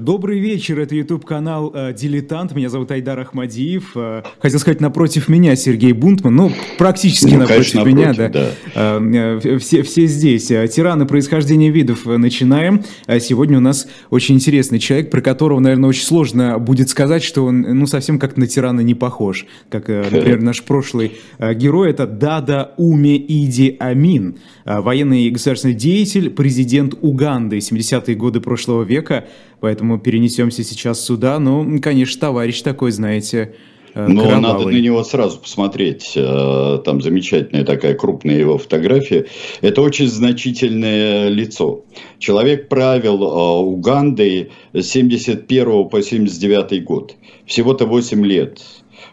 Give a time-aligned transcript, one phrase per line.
[0.00, 3.92] Добрый вечер, это YouTube-канал э, «Дилетант», меня зовут Айдар Ахмадиев.
[3.94, 8.32] Э, хотел сказать, напротив меня Сергей Бунтман, ну, практически ну, напротив конечно, меня, напротив,
[8.74, 8.98] да.
[9.00, 9.00] да.
[9.00, 10.46] Э, все, все здесь.
[10.46, 12.84] Тираны происхождения видов начинаем.
[13.20, 17.62] Сегодня у нас очень интересный человек, про которого, наверное, очень сложно будет сказать, что он,
[17.62, 19.46] ну, совсем как на тирана не похож.
[19.70, 26.94] Как, например, наш прошлый герой, это Дада Уми Иди Амин, военный и государственный деятель, президент
[27.00, 29.24] Уганды 70-е годы прошлого века,
[29.60, 31.38] поэтому перенесемся сейчас сюда.
[31.38, 33.54] Ну, конечно, товарищ такой, знаете,
[33.94, 34.40] э, но кровавый.
[34.40, 36.12] надо на него сразу посмотреть.
[36.16, 39.26] Э, там замечательная такая крупная его фотография.
[39.60, 41.84] Это очень значительное лицо.
[42.18, 47.14] Человек правил э, Угандой с 71 по 79 год.
[47.46, 48.60] Всего-то 8 лет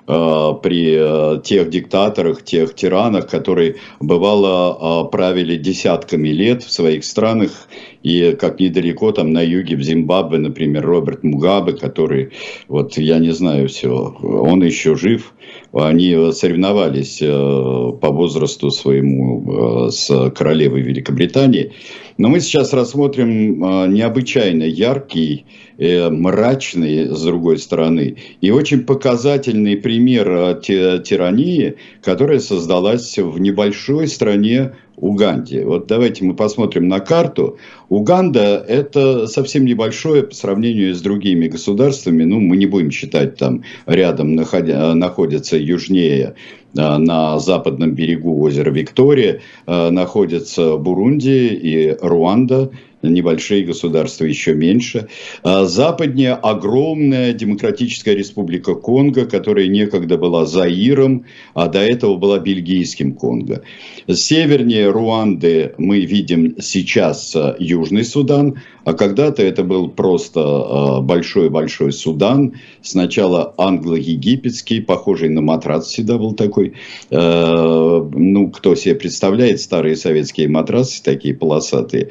[0.07, 7.67] при тех диктаторах, тех тиранах, которые бывало правили десятками лет в своих странах
[8.05, 12.29] и как недалеко там на юге, в Зимбабве, например, Роберт Мугабе, который,
[12.67, 15.34] вот я не знаю все, он еще жив,
[15.73, 21.71] они соревновались э, по возрасту своему э, с королевой Великобритании.
[22.20, 25.45] Но мы сейчас рассмотрим э, необычайно яркий,
[25.77, 35.65] мрачный, с другой стороны, и очень показательный пример тирании, которая создалась в небольшой стране Уганде.
[35.65, 37.57] Вот давайте мы посмотрим на карту.
[37.90, 42.24] Уганда– это совсем небольшое по сравнению с другими государствами.
[42.24, 46.35] Ну, мы не будем считать, там рядом находя, находится южнее
[46.77, 52.71] а, на западном берегу озера Виктория а, находятся Бурунди и Руанда,
[53.09, 55.07] небольшие государства еще меньше.
[55.43, 63.13] А западнее огромная демократическая республика Конго, которая некогда была Заиром, а до этого была бельгийским
[63.13, 63.62] Конго.
[64.07, 71.91] Севернее Руанды мы видим сейчас э, Южный Судан, а когда-то это был просто э, большой-большой
[71.91, 72.53] Судан.
[72.81, 76.73] Сначала англо-египетский, похожий на матрас всегда был такой.
[77.09, 82.09] Ну, кто себе представляет, старые советские матрасы, такие полосатые.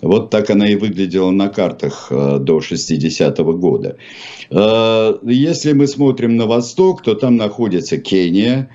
[0.00, 3.96] Вот так она и выглядела на картах до 60-го года.
[4.50, 8.68] Если мы смотрим на восток, то там находится Кения,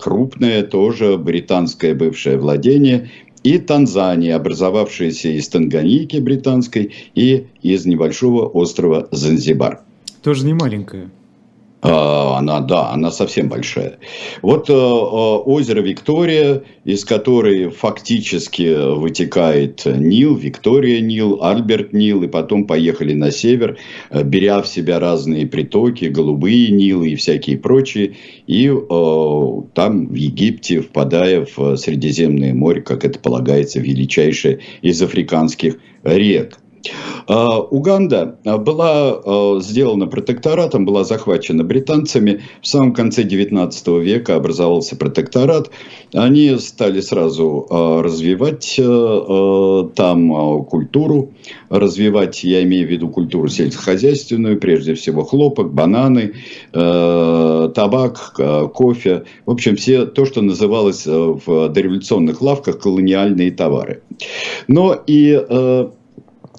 [0.00, 3.10] крупное тоже британское бывшее владение,
[3.42, 9.80] и Танзания, образовавшаяся из Танганьики британской и из небольшого острова Занзибар.
[10.22, 11.10] Тоже не маленькая.
[11.88, 13.98] А, она, да, она совсем большая.
[14.42, 22.26] Вот э, э, озеро Виктория, из которой фактически вытекает Нил, Виктория Нил, Альберт Нил, и
[22.26, 23.78] потом поехали на север,
[24.10, 28.16] э, беря в себя разные притоки, голубые Нилы и всякие прочие,
[28.48, 28.66] и
[29.74, 36.58] там в Египте, впадая в Средиземное море, как это полагается, величайшее из африканских рек.
[37.26, 42.42] А, Уганда а, была а, сделана протекторатом, была захвачена британцами.
[42.62, 45.70] В самом конце 19 века образовался протекторат.
[46.14, 51.32] Они стали сразу развивать там культуру,
[51.68, 56.34] развивать, я имею в виду культуру сельскохозяйственную, прежде всего хлопок, бананы,
[56.72, 58.40] табак,
[58.74, 59.24] кофе.
[59.44, 64.02] В общем, все то, что называлось в дореволюционных лавках колониальные товары.
[64.68, 65.32] Но и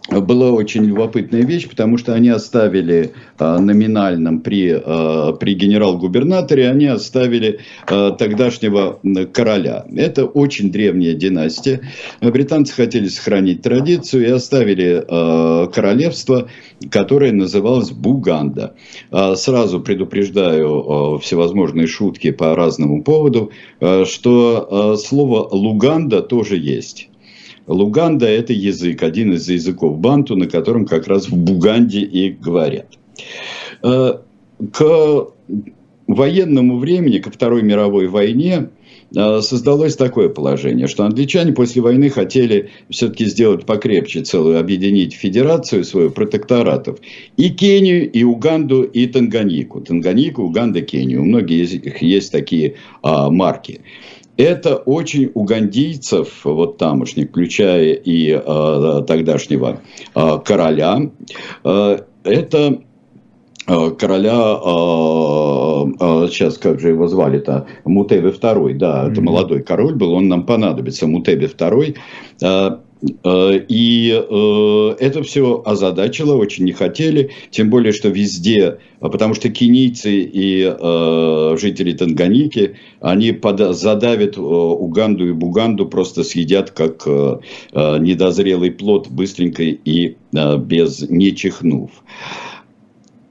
[0.10, 6.86] была очень любопытная вещь, потому что они оставили э, номинальном при, э, при генерал-губернаторе, они
[6.86, 9.00] оставили э, тогдашнего
[9.34, 9.86] короля.
[9.96, 11.82] Это очень древняя династия.
[12.22, 16.48] Британцы хотели сохранить традицию и оставили э, королевство,
[16.90, 18.76] которое называлось Буганда.
[19.12, 26.58] Э, сразу предупреждаю э, всевозможные шутки по разному поводу, э, что э, слово Луганда тоже
[26.58, 27.10] есть.
[27.68, 32.88] Луганда– это язык, один из языков банту, на котором как раз в Буганде и говорят.
[33.84, 34.14] Э,
[34.72, 35.28] к
[36.08, 38.70] военному времени, ко Второй мировой войне,
[39.14, 45.84] э, создалось такое положение, что англичане после войны хотели все-таки сделать покрепче целую, объединить федерацию
[45.84, 47.00] свою протекторатов.
[47.36, 49.82] И Кению, и Уганду, и Танганьику.
[49.82, 51.22] Танганьику, Уганда, Кению.
[51.22, 53.82] У многих есть такие а, марки
[54.38, 59.82] это очень угандийцев, вот тамошних, включая и э, тогдашнего
[60.16, 61.10] э, короля,
[61.64, 62.82] э, это
[63.68, 64.34] короля,
[66.30, 69.12] сейчас как же его звали-то, Мутебе II, да, mm-hmm.
[69.12, 71.98] это молодой король был, он нам понадобится, Мутебе II,
[73.02, 80.22] и э, это все озадачило, очень не хотели, тем более, что везде, потому что кенийцы
[80.22, 87.06] и э, жители Танганики, они под, задавят Уганду и Буганду, просто съедят как
[87.74, 91.92] недозрелый плод быстренько и без не чихнув.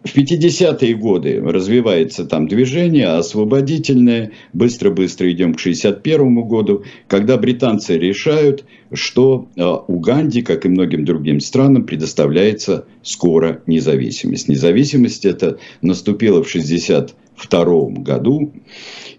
[0.06, 4.30] В 50-е годы развивается там движение освободительное.
[4.52, 11.40] Быстро-быстро идем к 61 году, когда британцы решают, что э, Уганде, как и многим другим
[11.40, 14.48] странам, предоставляется скоро независимость.
[14.48, 17.64] Независимость это наступила в 62
[18.02, 18.52] году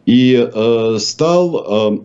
[0.05, 1.99] и э, стал э,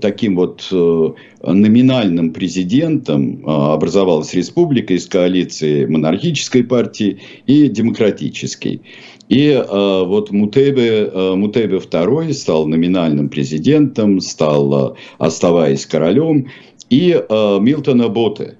[0.00, 1.10] таким вот э,
[1.42, 8.82] номинальным президентом э, образовалась республика из коалиции монархической партии и демократической.
[9.28, 16.46] И вот Мутебе, Мутебе II стал номинальным президентом, стал, оставаясь королем,
[16.90, 18.56] и Милтон Аботе.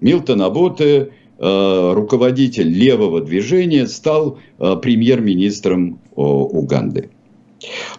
[0.00, 7.10] Милтон Аботе, руководитель левого движения, стал премьер-министром Уганды.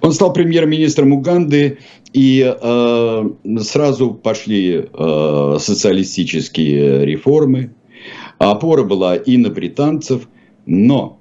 [0.01, 1.79] Он стал премьер-министром Уганды,
[2.13, 3.29] и э,
[3.61, 7.73] сразу пошли э, социалистические реформы.
[8.37, 10.27] Опора была и на британцев,
[10.65, 11.19] но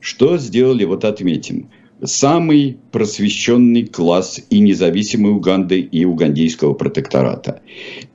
[0.00, 1.70] что сделали, вот отметим,
[2.02, 7.62] самый просвещенный класс и независимой Уганды и угандийского протектората.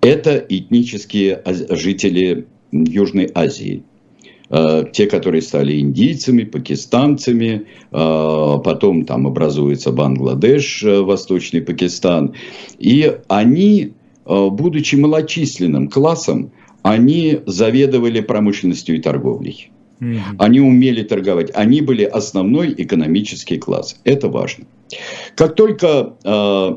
[0.02, 3.84] Это этнические жители Южной Азии–
[4.92, 12.34] те, которые стали индийцами, пакистанцами, э, потом там образуется Бангладеш, э, Восточный Пакистан.
[12.80, 13.94] И они,
[14.26, 16.52] будучи малочисленным классом,
[16.84, 19.72] они заведовали промышленностью и торговлей.
[20.40, 21.52] Они умели торговать.
[21.54, 24.00] Они были основной экономический класс.
[24.04, 24.66] Это важно.
[25.36, 26.76] Как только э,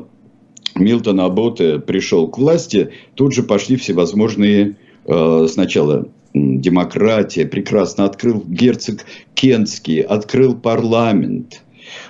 [0.75, 4.75] Милтон Аботе пришел к власти, тут же пошли всевозможные
[5.05, 11.61] э, сначала демократия, прекрасно открыл герцог Кентский, открыл парламент.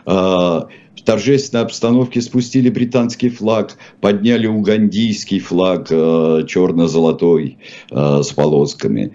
[0.06, 7.60] А, в торжественной обстановке спустили британский флаг, подняли угандийский флаг а, черно-золотой
[7.92, 9.14] а, с полосками.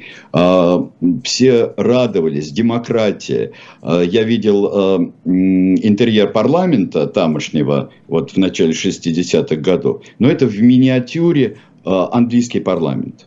[1.24, 3.52] Все радовались, демократия.
[3.82, 12.60] Я видел интерьер парламента тамошнего вот в начале 60-х годов, но это в миниатюре английский
[12.60, 13.26] парламент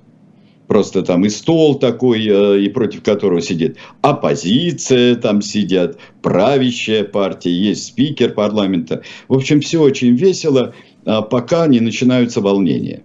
[0.74, 7.52] просто там и стол такой, э, и против которого сидит оппозиция, там сидят, правящая партия,
[7.52, 9.04] есть спикер парламента.
[9.28, 10.74] В общем, все очень весело,
[11.06, 13.04] а пока не начинаются волнения.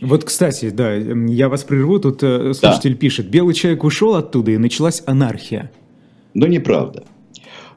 [0.00, 2.98] Вот, кстати, да, я вас прерву, тут э, слушатель да.
[2.98, 5.70] пишет, белый человек ушел оттуда, и началась анархия.
[6.32, 7.04] Но неправда.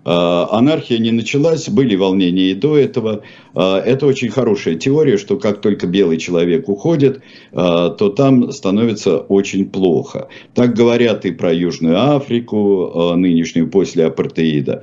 [0.09, 3.23] А, анархия не началась, были волнения и до этого.
[3.53, 7.19] А, это очень хорошая теория, что как только белый человек уходит,
[7.51, 10.29] а, то там становится очень плохо.
[10.53, 14.81] Так говорят и про Южную Африку, нынешнюю после апартеида.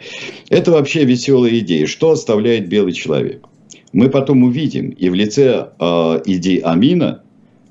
[0.50, 1.86] Это вообще веселая идея.
[1.86, 3.46] Что оставляет белый человек?
[3.94, 5.70] Мы потом увидим, и в лице
[6.26, 7.22] Иди Амина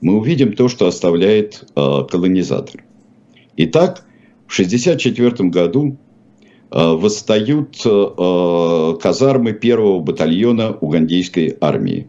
[0.02, 2.84] мы увидим то, что оставляет колонизатор.
[3.58, 4.06] Итак,
[4.48, 6.03] в 1964 году Э,
[6.74, 12.08] восстают э, казармы первого батальона угандийской армии.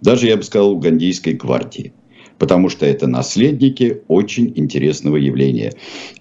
[0.00, 1.92] Даже, я бы сказал, угандийской гвардии.
[2.38, 5.72] Потому что это наследники очень интересного явления.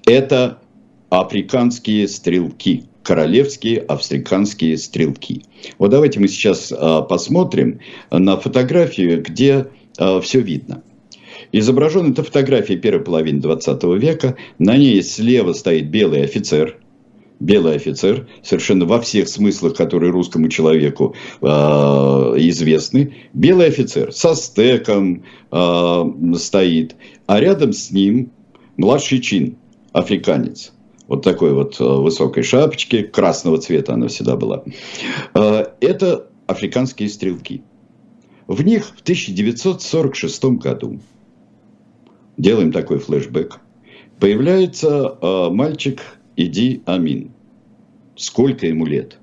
[0.08, 0.60] Это
[1.10, 5.44] африканские стрелки, королевские африканские стрелки.
[5.78, 9.68] Вот давайте мы сейчас э, посмотрим на фотографию, где
[10.24, 10.84] все видно.
[11.54, 14.36] Изображена эта фотография первой половины 20 века.
[14.60, 16.80] На ней слева стоит белый офицер–
[17.40, 23.16] белый офицер, совершенно во всех смыслах, которые русскому человеку э, известны.
[23.34, 26.04] Белый офицер со стеком э,
[26.36, 26.96] стоит,
[27.28, 28.32] а рядом с ним
[28.78, 29.58] младший чин,
[29.94, 30.72] африканец.
[31.08, 34.64] Вот такой вот э, высокой шапочки, красного цвета она всегда была.
[35.34, 37.64] Э, это африканские стрелки.
[38.48, 41.00] В них в 1946 году,
[42.38, 43.60] делаем такой флешбэк,
[44.20, 46.02] появляется э, мальчик
[46.36, 47.32] Иди Амин.
[48.16, 49.20] Сколько ему лет?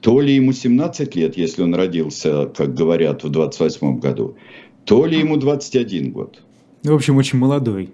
[0.00, 4.36] То ли ему 17 лет, если он родился, как говорят, в 28 году,
[4.84, 6.42] то ли ему 21 год.
[6.84, 7.90] В общем, очень молодой.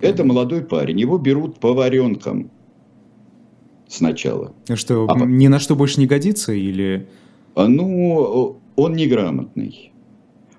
[0.00, 1.00] Это молодой парень.
[1.00, 2.50] Его берут поваренком
[3.88, 4.54] сначала.
[4.68, 7.08] А что, а, ни на что больше не годится или...
[7.54, 9.92] А, ну, он неграмотный.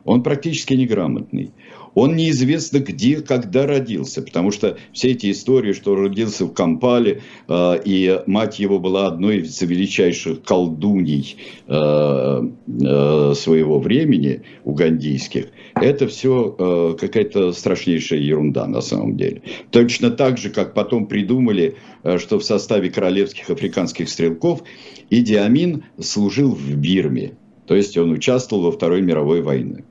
[0.06, 1.52] Он практически неграмотный.
[1.96, 7.82] Он неизвестно где, когда родился, потому что все эти истории, что родился в Кампале, э,
[7.86, 16.56] и мать его была одной из величайших колдуней э, э, своего времени, угандийских, это все
[16.58, 19.42] э, какая-то страшнейшая ерунда на самом деле.
[19.72, 24.64] Точно так же, как потом придумали, э, что в составе королевских африканских стрелков
[25.10, 27.34] Иди Амин служил в Бирме.
[27.68, 29.84] То есть он участвовал во Второй мировой войне.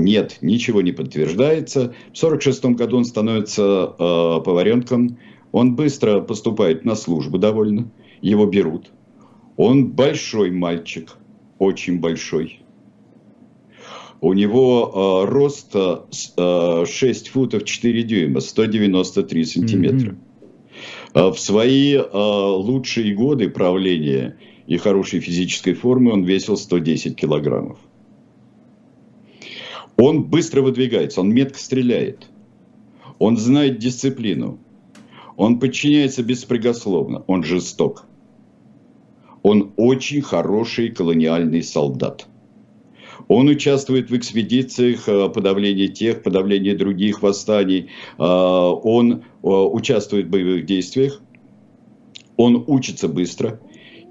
[0.00, 1.92] Нет, ничего не подтверждается.
[2.12, 5.18] В 1946 году он становится э, поваренком.
[5.52, 7.90] Он быстро поступает на службу довольно.
[8.22, 8.90] Его берут.
[9.56, 11.16] Он большой мальчик,
[11.58, 12.60] очень большой.
[14.22, 20.16] У него э, рост э, 6 футов 4 дюйма, 193 сантиметра.
[21.14, 21.32] Mm-hmm.
[21.32, 27.78] В свои э, лучшие годы правления и хорошей физической формы он весил 110 килограммов.
[30.00, 32.26] Он быстро выдвигается, он метко стреляет.
[33.18, 34.58] Он знает дисциплину.
[35.36, 37.22] Он подчиняется беспрекословно.
[37.26, 38.06] Он жесток.
[39.42, 42.26] Он очень хороший колониальный солдат.
[43.28, 47.90] Он участвует в экспедициях э, подавления тех, подавления других восстаний.
[48.18, 51.20] Э, он э, участвует в боевых действиях.
[52.38, 53.60] Он учится быстро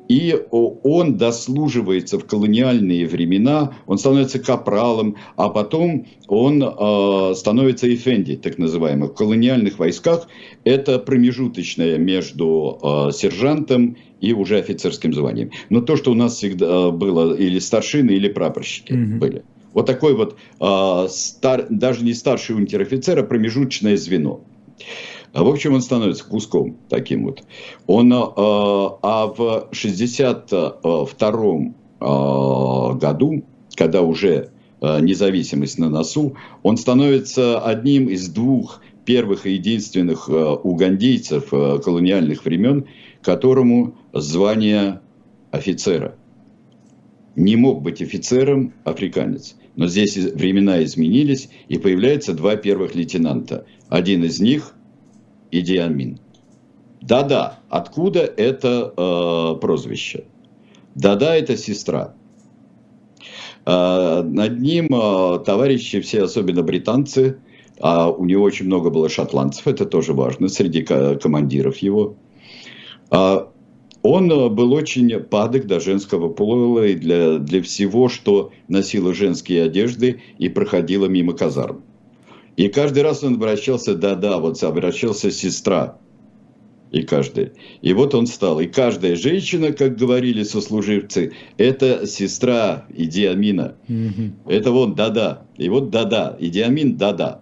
[0.09, 8.35] и он дослуживается в колониальные времена, он становится капралом, а потом он э, становится эфенди,
[8.35, 9.11] так называемых.
[9.11, 10.27] В колониальных войсках
[10.63, 15.51] это промежуточное между э, сержантом и уже офицерским званием.
[15.69, 19.17] Но то, что у нас всегда было или старшины, или прапорщики mm-hmm.
[19.19, 19.43] были.
[19.73, 24.41] Вот такой вот, э, стар, даже не старший унтер-офицер, а промежуточное звено.
[25.33, 27.43] А, в общем, он становится куском таким вот.
[27.87, 33.43] Он, а, а в 1962 а, году,
[33.75, 42.45] когда уже независимость на носу, он становится одним из двух первых и единственных угандийцев колониальных
[42.45, 42.85] времен,
[43.21, 45.01] которому звание
[45.51, 46.15] офицера.
[47.35, 49.57] Не мог быть офицером африканец.
[49.75, 53.65] Но здесь времена изменились, и появляются два первых лейтенанта.
[53.89, 54.73] Один из них
[55.51, 55.81] Иди.
[57.01, 60.25] Да-да, откуда это э, прозвище?
[60.95, 62.13] Да-да, это сестра.
[63.65, 67.39] Э, над ним э, товарищи все, особенно британцы,
[67.79, 72.15] а у него очень много было шотландцев, это тоже важно, среди командиров его.
[73.11, 73.45] Э,
[74.01, 80.21] он был очень падок до женского пола и для, для всего, что носило женские одежды
[80.37, 81.83] и проходило мимо казарм.
[82.59, 85.97] И каждый раз он обращался, да-да, вот обращался сестра.
[86.91, 87.53] И каждый.
[87.81, 88.59] И вот он стал.
[88.59, 93.75] И каждая женщина, как говорили сослуживцы, это сестра Идиамина.
[93.87, 94.31] Mm-hmm.
[94.49, 95.43] Это вот да-да.
[95.55, 96.35] И вот да-да.
[96.37, 97.39] Идиамин да-да.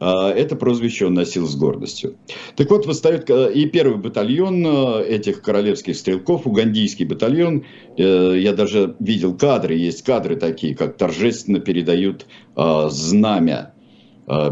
[0.00, 2.16] А, это прозвище он носил с гордостью.
[2.56, 7.66] Так вот, восстает э, и первый батальон э, этих королевских стрелков, угандийский батальон.
[7.96, 12.26] Э, я даже видел кадры, есть кадры такие, как торжественно передают
[12.56, 13.74] знамя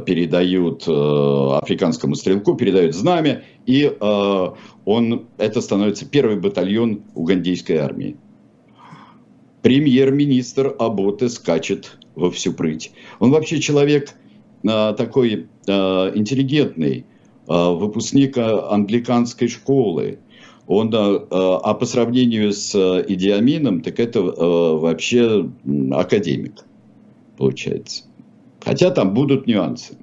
[0.05, 4.47] передают э, африканскому стрелку, передают знамя, и э,
[4.85, 8.17] он, это становится первый батальон угандийской армии.
[9.63, 12.93] Премьер-министр Аботе скачет во всю прыть.
[13.21, 14.15] Он вообще человек
[14.63, 17.05] такой интеллигентный,
[17.47, 20.19] выпускник англиканской школы.
[20.67, 25.49] Он, а по сравнению с Идиамином, так это вообще
[25.93, 26.65] академик,
[27.37, 28.08] получается.
[28.69, 29.97] Хотя там будут нюансы.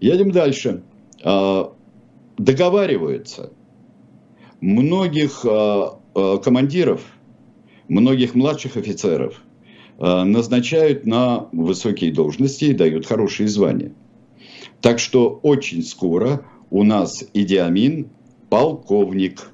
[0.00, 0.82] Едем дальше.
[1.22, 1.72] А,
[2.38, 3.52] договариваются.
[4.62, 7.02] Многих а, а, командиров,
[7.88, 9.42] многих младших офицеров
[9.98, 13.92] назначают на высокие должности и дают хорошие звания.
[14.82, 18.10] Так что очень скоро у нас Идиамин
[18.50, 19.50] полковник.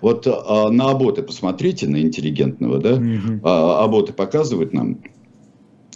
[0.00, 2.94] Вот а, на Аботы посмотрите, на интеллигентного, да?
[2.94, 3.40] Угу.
[3.42, 4.98] А, Аботы показывают нам.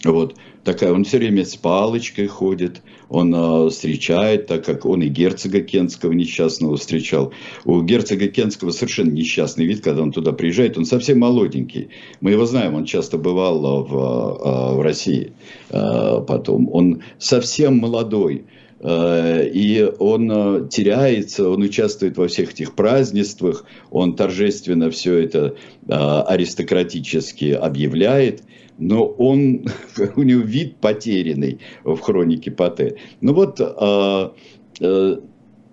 [0.05, 0.35] Вот
[0.65, 5.61] такая, он все время с палочкой ходит, он э, встречает, так как он и герцога
[5.61, 7.33] Кенского несчастного встречал.
[7.65, 11.89] У герцога Кенского совершенно несчастный вид, когда он туда приезжает, он совсем молоденький.
[12.21, 15.33] Мы его знаем, он часто бывал в, в России
[15.71, 16.69] э, потом.
[16.73, 18.45] Он совсем молодой.
[18.85, 25.57] И он теряется, он участвует во всех этих празднествах, он торжественно все это
[25.89, 28.43] аристократически объявляет
[28.79, 29.67] но он,
[30.17, 32.97] у него вид потерянный в хронике Пате.
[33.21, 33.61] Ну вот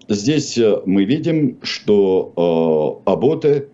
[0.07, 3.69] здесь мы видим, что Аботе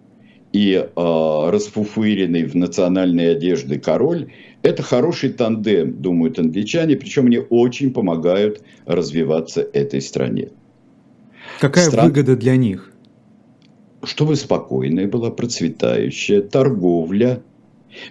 [0.54, 4.32] и расфуфыренный в национальной одежде король
[4.64, 10.50] Это хороший тандем, думают англичане, причем они очень помогают развиваться этой стране.
[11.60, 12.08] Какая Стран...
[12.08, 12.92] выгода для них?
[14.04, 17.42] Чтобы спокойная была, процветающая торговля.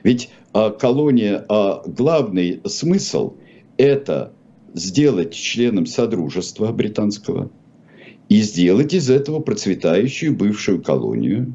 [0.03, 3.35] Ведь а, колония, а, главный смысл–
[3.77, 4.33] это
[4.75, 7.51] сделать членом Содружества британского
[8.29, 11.55] и сделать из этого процветающую бывшую колонию,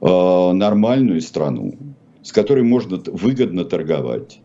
[0.00, 1.74] а, нормальную страну,
[2.22, 4.40] с которой можно выгодно торговать.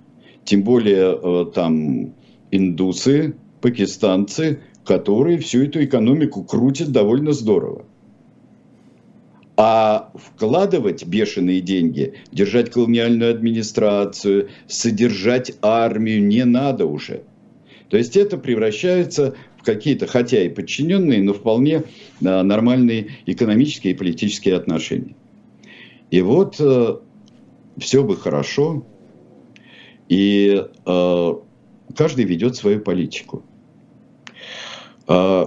[0.45, 2.13] Тем более э, там
[2.51, 7.85] индусы, пакистанцы, которые всю эту экономику крутят довольно здорово.
[9.55, 17.23] А вкладывать бешеные деньги, держать колониальную администрацию, содержать армию не надо уже.
[17.89, 21.81] То есть это превращается в какие-то, хотя и подчиненные, но вполне э,
[22.21, 25.15] нормальные экономические и политические отношения.
[26.09, 26.95] И вот э,
[27.77, 28.85] все бы хорошо,
[30.09, 31.33] и э,
[31.95, 33.43] каждый ведет свою политику.
[35.07, 35.45] Э,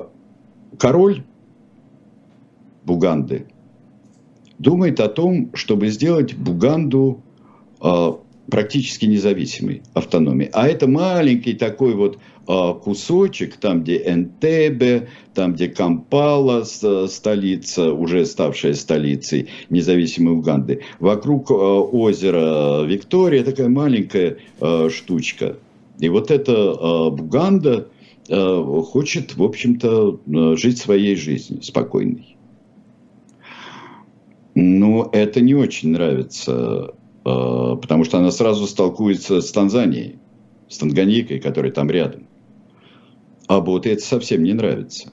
[0.78, 1.22] король
[2.84, 3.46] Буганды
[4.58, 7.22] думает о том, чтобы сделать Буганду
[7.82, 8.12] э,
[8.50, 10.50] практически независимой автономией.
[10.52, 18.74] А это маленький такой вот кусочек, там, где Энтебе, там, где Кампала, столица, уже ставшая
[18.74, 20.82] столицей независимой Уганды.
[21.00, 25.56] Вокруг а, озера Виктория такая маленькая а, штучка.
[25.98, 27.88] И вот эта Буганда
[28.28, 30.20] хочет, в общем-то,
[30.56, 32.36] жить своей жизнью, спокойной.
[34.54, 40.16] Но это не очень нравится, потому что она сразу столкуется с Танзанией,
[40.68, 42.26] с Танганьикой, которая там рядом.
[43.48, 45.10] А Боте это совсем не нравится.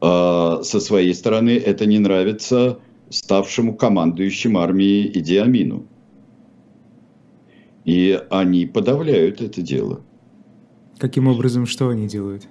[0.00, 5.86] А со своей стороны это не нравится ставшему командующим армией Идиамину.
[7.84, 10.00] И они подавляют это дело.
[10.98, 12.46] Каким образом, что они делают?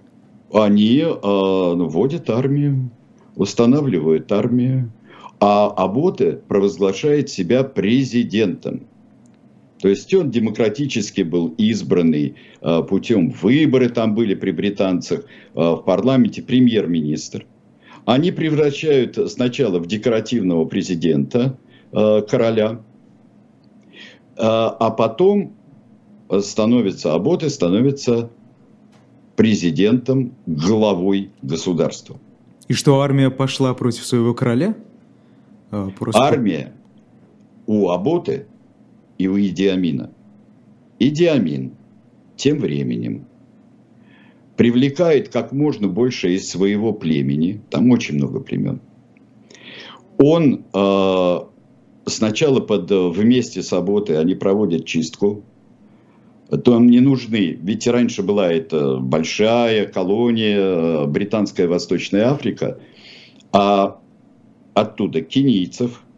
[0.53, 2.91] Они э, вводят армию,
[3.35, 4.91] устанавливают армию,
[5.39, 8.88] а Аботе провозглашает себя президентом.
[9.81, 15.77] То есть он демократически был избранный э, путем выборы, там были при британцах, э, в
[15.77, 17.45] парламенте премьер-министр.
[18.05, 21.57] Они превращают сначала в декоративного президента
[21.91, 22.81] э, короля,
[24.38, 25.53] а потом
[26.39, 28.31] становится, Аботы становится
[29.35, 32.17] президентом, главой государства.
[32.67, 34.74] И что армия пошла против своего короля?
[36.00, 36.22] Просто...
[36.22, 36.74] Армия
[37.67, 38.48] у Аботы
[39.22, 40.10] и у Идиамина.
[40.98, 41.75] Идиамин
[42.36, 43.27] тем временем
[44.57, 48.81] привлекает как можно больше из своего племени, там очень много племен.
[50.18, 51.40] Он э,
[52.05, 55.44] сначала под, вместе с Аботой они проводят чистку,
[56.66, 62.79] там не нужны, ведь раньше была это большая колония, британская Восточная Африка,
[63.51, 64.01] а
[64.74, 66.03] оттуда кенийцев–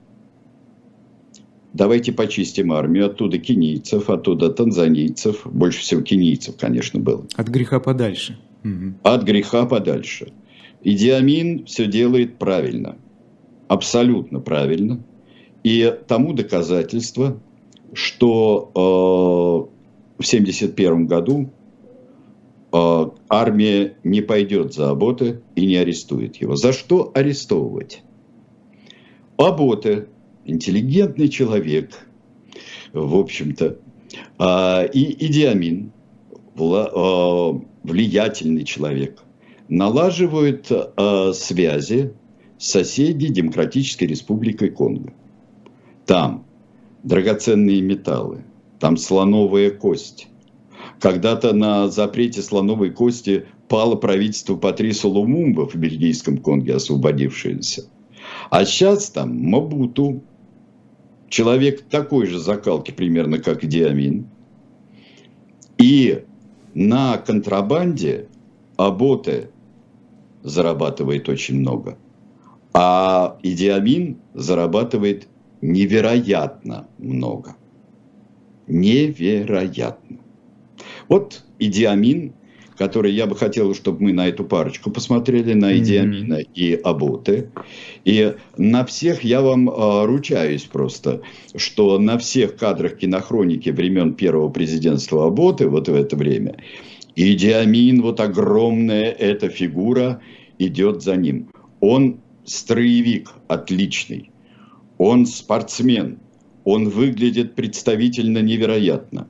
[1.73, 7.25] давайте почистим армию, оттуда кенийцев, оттуда танзанийцев, больше всего кенийцев, конечно, было.
[7.35, 8.39] От греха подальше.
[9.03, 10.31] От греха подальше.
[10.83, 12.97] Идиамин все делает правильно,
[13.67, 15.03] абсолютно правильно.
[15.63, 17.39] И тому доказательство,
[17.93, 21.49] что э, в 1971 году
[22.73, 26.55] э, армия не пойдет за Аботе и не арестует его.
[26.57, 28.03] За что арестовывать?
[29.37, 30.07] Аботе
[30.45, 32.07] интеллигентный человек,
[32.91, 33.77] в общем-то,
[34.37, 35.91] а, и Идиамин,
[36.57, 39.23] а, влиятельный человек,
[39.67, 42.13] налаживают а, связи
[42.57, 45.13] с соседней Демократической Республикой Конго.
[46.05, 46.45] Там
[47.03, 48.43] драгоценные металлы,
[48.79, 50.27] там слоновая кость.
[50.99, 57.85] Когда-то на запрете слоновой кости пало правительство Патрису Лумумба в бельгийском Конге, освободившееся.
[58.49, 60.23] А сейчас там Мабуту,
[61.33, 64.29] человек такой же закалки примерно, как Диамин.
[65.79, 66.25] И
[66.75, 68.27] на контрабанде
[68.77, 69.49] Аботе
[70.43, 71.97] зарабатывает очень много.
[72.71, 75.27] А Идиамин зарабатывает
[75.61, 77.55] невероятно много.
[78.67, 80.19] Невероятно.
[81.09, 82.33] Вот Идиамин
[82.77, 86.49] который я бы хотел, чтобы мы на эту парочку посмотрели, на Идиамина mm-hmm.
[86.55, 87.49] и Абуты.
[88.05, 91.21] И на всех я вам э, ручаюсь просто,
[91.55, 96.55] что на всех кадрах кинохроники времен первого президентства Абуты, вот в это время,
[97.15, 100.21] Идиамин, вот огромная эта фигура,
[100.57, 101.49] идет за ним.
[101.79, 104.31] Он строевик отличный,
[104.97, 106.19] он спортсмен,
[106.63, 109.27] он выглядит представительно невероятно.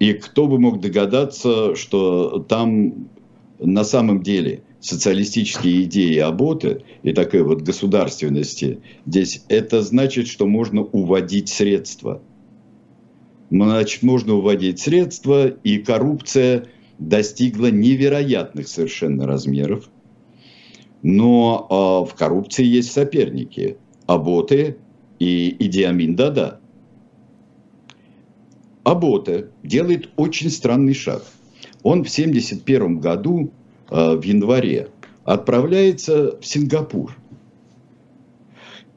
[0.00, 3.10] И кто бы мог догадаться, что там
[3.60, 10.82] на самом деле социалистические идеи Аботы и такой вот государственности здесь, это значит, что можно
[10.82, 12.22] уводить средства.
[13.50, 19.90] Значит, можно уводить средства, и коррупция достигла невероятных совершенно размеров.
[21.02, 21.66] Но
[22.06, 23.76] э, в коррупции есть соперники.
[24.06, 24.78] Аботы
[25.18, 26.59] и Идиамин Дада.
[28.84, 31.22] Абота делает очень странный шаг.
[31.82, 33.50] Он в 1971 году,
[33.90, 34.88] э, в январе,
[35.24, 37.16] отправляется в Сингапур.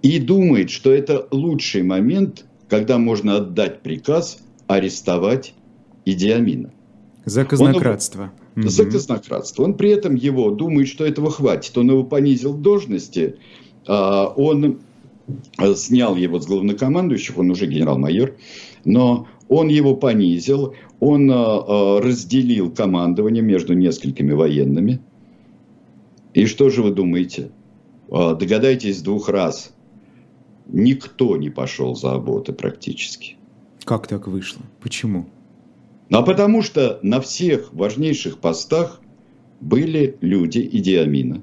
[0.02, 5.54] И думает, что это лучший момент, когда можно отдать приказ арестовать
[6.06, 6.72] Идиамина.
[7.26, 8.32] За казнократство.
[8.56, 9.64] Он, за казнократство.
[9.64, 11.78] Он при этом его думает, что этого хватит.
[11.78, 13.38] Он его понизил в должности.
[13.88, 14.80] А, он
[15.58, 18.36] э, снял его с главнокомандующих, он уже генерал-майор,
[18.86, 25.00] но он его понизил, он э, э, разделил командование между несколькими военными.
[26.34, 27.52] И что же вы думаете?
[28.10, 29.74] Э, догадайтесь двух раз.
[30.68, 33.36] Никто не пошел за Абота практически.
[33.84, 34.62] Как так вышло?
[34.82, 35.28] Почему?
[36.10, 39.02] Ну, а потому что на всех важнейших постах
[39.60, 41.42] были люди Идиамина.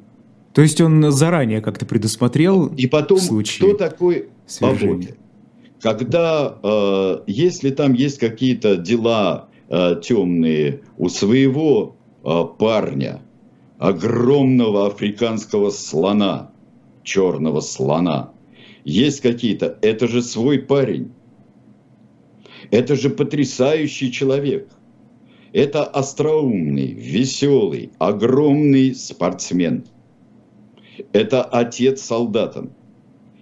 [0.53, 4.29] То есть он заранее как-то предусмотрел И потом, кто такой
[4.61, 5.15] Абота?
[5.81, 13.23] Когда, э, если там есть какие-то дела э, темные у своего э, парня,
[13.79, 16.53] огромного африканского слона,
[17.03, 18.33] черного слона,
[18.85, 21.13] есть какие-то, это же свой парень,
[22.71, 24.69] это же потрясающий человек.
[25.53, 29.85] Это остроумный, веселый, огромный спортсмен.
[31.13, 32.73] Это отец солдатам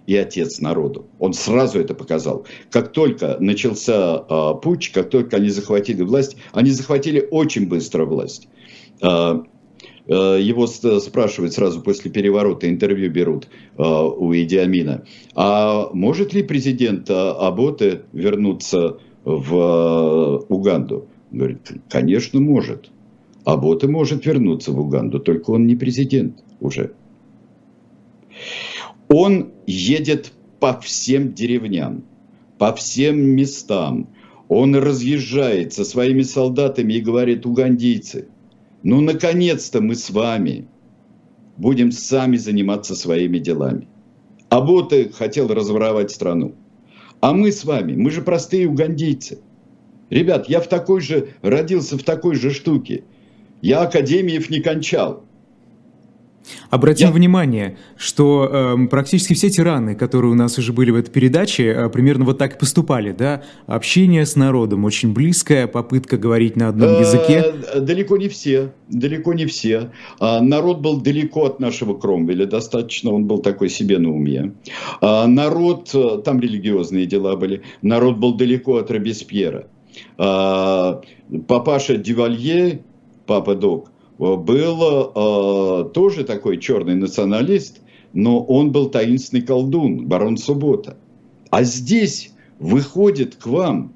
[0.09, 1.05] и отец народу.
[1.19, 2.47] Он сразу это показал.
[2.71, 8.47] Как только начался э, путч, как только они захватили власть, они захватили очень быстро власть.
[9.03, 9.41] Э,
[10.07, 15.05] э, его спрашивают сразу после переворота, интервью берут э, у Идиамина.
[15.35, 21.07] А может ли президент Аботе вернуться в Уганду?
[21.29, 22.89] Говорит, конечно, может.
[23.45, 26.93] Аботе может вернуться в Уганду, только он не президент уже.
[29.09, 32.03] Он едет по всем деревням,
[32.59, 34.07] по всем местам.
[34.47, 38.27] Он разъезжает со своими солдатами и говорит, угандийцы,
[38.83, 40.67] ну, наконец-то мы с вами
[41.57, 43.87] будем сами заниматься своими делами.
[44.49, 46.55] А Боты хотел разворовать страну.
[47.19, 49.39] А мы с вами, мы же простые угандийцы.
[50.09, 53.03] Ребят, я в такой же, родился в такой же штуке.
[53.61, 55.25] Я академиев не кончал.
[56.69, 57.13] Обратим Я...
[57.13, 61.89] внимание, что э, практически все тираны, которые у нас уже были в этой передаче, э,
[61.89, 63.43] примерно вот так и поступали, да?
[63.67, 67.53] Общение с народом, очень близкая попытка говорить на одном э, языке.
[67.75, 69.91] Далеко не все, далеко не все.
[70.19, 74.53] А, народ был далеко от нашего Кромвеля, достаточно он был такой себе на уме.
[75.01, 79.67] А, народ, э, там религиозные дела были, народ был далеко от Робеспьера.
[80.17, 81.01] А,
[81.47, 82.81] папаша Дювалье,
[83.25, 87.79] папа Док, был э, тоже такой черный националист,
[88.13, 90.97] но он был таинственный колдун, барон Суббота.
[91.49, 93.93] А здесь выходит к вам,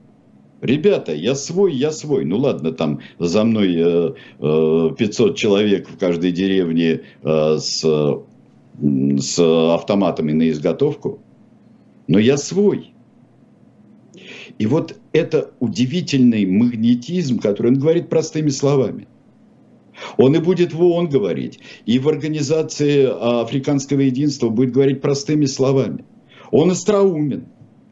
[0.62, 2.23] ребята, я свой, я свой.
[2.23, 9.39] Ну ладно, там за мной э, э, 500 человек в каждой деревне э, с, с
[9.73, 11.19] автоматами на изготовку,
[12.07, 12.93] но я свой.
[14.57, 19.07] И вот это удивительный магнетизм, который он говорит простыми словами.
[20.17, 23.08] Он и будет в ООН говорить, и в Организации
[23.41, 26.06] Африканского единства будет говорить простыми словами.
[26.51, 27.45] Он остроумен,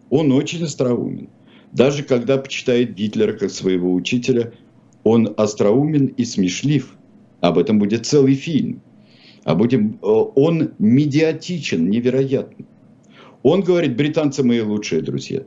[0.10, 1.30] он очень остроумен.
[1.72, 4.52] Даже когда почитает Гитлера как своего учителя,
[5.04, 6.96] он остроумен и смешлив.
[7.40, 8.82] Об этом будет целый фильм.
[9.44, 12.66] А будем, э, он медиатичен невероятно.
[13.42, 15.44] Он говорит, британцы мои лучшие друзья.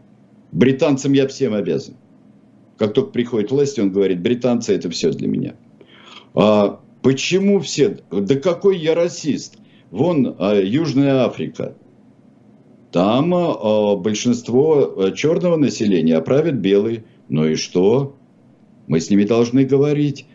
[0.51, 1.95] Британцам я всем обязан.
[2.77, 5.55] Как только приходит власть, он говорит, британцы это все для меня.
[6.35, 7.99] А почему все?
[8.11, 9.59] Да какой я расист?
[9.91, 11.77] Вон а, Южная Африка.
[12.91, 17.05] Там а, большинство а, черного населения правят белые.
[17.29, 18.17] Ну и что?
[18.89, 20.27] Мы с ними должны говорить.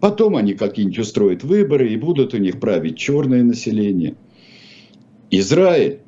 [0.00, 4.16] Потом они какие-нибудь устроят выборы и будут у них править черное население.
[5.30, 6.00] Израиль.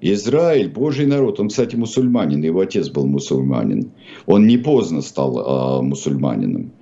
[0.00, 3.90] Израиль, Божий народ, он, кстати, мусульманин, его отец был мусульманин.
[4.26, 6.72] Он не поздно стал а, мусульманином.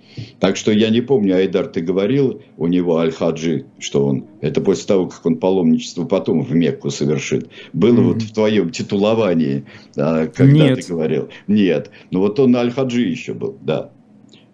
[0.40, 4.86] Так что я не помню, Айдар, ты говорил у него Аль-Хаджи, что он, это после
[4.86, 7.48] того, как он паломничество потом в Мекку совершит.
[7.72, 8.04] Было mm-hmm.
[8.04, 10.80] вот в твоем титуловании, когда Нет.
[10.80, 11.28] ты говорил.
[11.46, 11.90] Нет.
[12.10, 13.90] Ну вот он Аль-Хаджи еще был, да.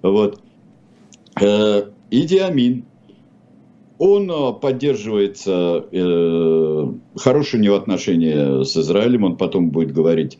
[0.02, 0.40] Вот.
[1.40, 2.84] Э, Иди Амин.
[3.98, 10.38] Он э, поддерживается, э, хорошие у него отношения с Израилем, он потом будет говорить,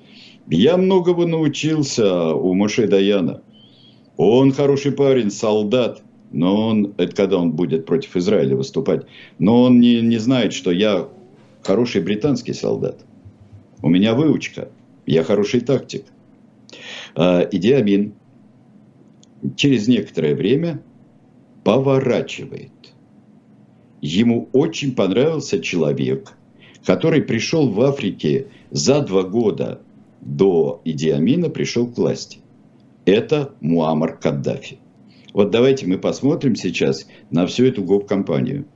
[0.49, 3.43] я многого научился у Моше Даяна.
[4.25, 9.05] Он хороший парень, солдат, но он, это когда он будет против Израиля выступать,
[9.41, 11.09] но он не, не знает, что я
[11.65, 13.05] хороший британский солдат.
[13.83, 14.69] У меня выучка,
[15.07, 16.05] я хороший тактик.
[17.17, 18.13] А, Иди
[19.57, 20.81] через некоторое время
[21.65, 22.71] поворачивает.
[24.01, 26.35] Ему очень понравился человек,
[26.85, 29.81] который пришел в Африке за два года
[30.21, 32.39] до Идиамина, пришел к власти
[33.05, 34.79] это Муаммар Каддафи.
[35.33, 38.67] Вот давайте мы посмотрим сейчас на всю эту гоп-компанию.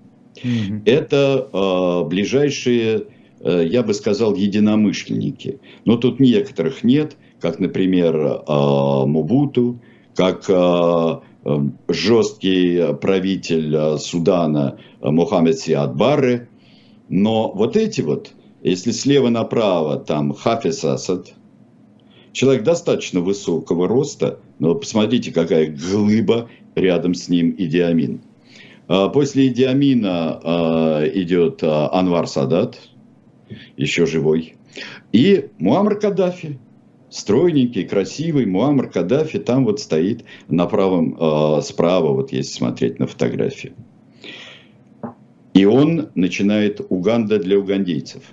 [0.43, 0.83] Mm-hmm.
[0.87, 3.07] Это э, ближайшие,
[3.41, 5.61] э, я бы сказал, единомышленники.
[5.85, 9.81] Но тут некоторых нет, как, например, э, Мубуту,
[10.15, 11.21] как э,
[11.89, 16.49] жесткий правитель Судана Мухаммед Сиад Барре.
[17.09, 21.35] Но вот эти вот, если слева направо, там Хафиз Асад–
[22.37, 28.21] Человек достаточно высокого роста, но посмотрите, какая глыба рядом с ним Идиамин.
[28.89, 32.79] А, после Идиамина а, идет а, Анвар Садат,
[33.79, 34.55] еще живой,
[35.13, 36.59] и Муаммар Каддафи,
[37.09, 43.73] стройненький, красивый Муаммар Каддафи там вот стоит на правом, справа, вот если смотреть на фотографии.
[45.55, 48.25] И он начинает Уганда для угандейцев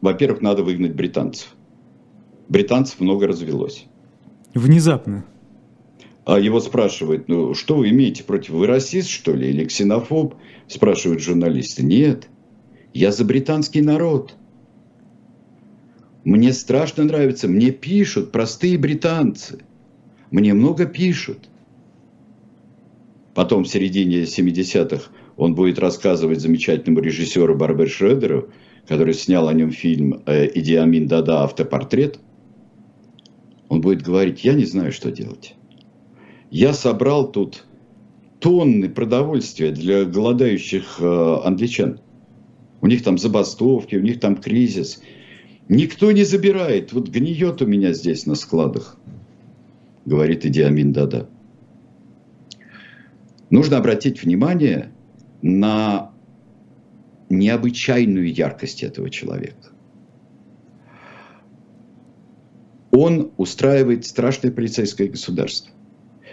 [0.00, 1.54] во-первых, надо выгнать британцев.
[2.48, 3.86] Британцев много развелось.
[4.54, 5.24] Внезапно.
[6.24, 10.34] А его спрашивают, ну что вы имеете против, вы расист что ли или ксенофоб?
[10.66, 11.82] Спрашивают журналисты.
[11.82, 12.28] Нет,
[12.92, 14.34] я за британский народ.
[16.24, 19.60] Мне страшно нравится, мне пишут простые британцы.
[20.30, 21.48] Мне много пишут.
[23.34, 28.50] Потом в середине 70-х он будет рассказывать замечательному режиссеру Барбер Шредеру,
[28.88, 31.44] который снял о нем фильм э, «Иди Амин Дада.
[31.44, 32.18] Автопортрет»,
[33.68, 35.54] он будет говорить, я не знаю, что делать.
[36.50, 37.64] Я собрал тут
[38.40, 42.00] тонны продовольствия для голодающих э, англичан.
[42.80, 45.00] У них там забастовки, у них там кризис.
[45.68, 46.92] Никто не забирает.
[46.92, 48.96] Вот гниет у меня здесь на складах,
[50.04, 51.28] говорит Идиамин Дада.
[53.50, 54.90] Нужно обратить внимание
[55.42, 56.12] на
[57.30, 59.68] необычайную яркость этого человека.
[62.90, 65.70] Он устраивает страшное полицейское государство.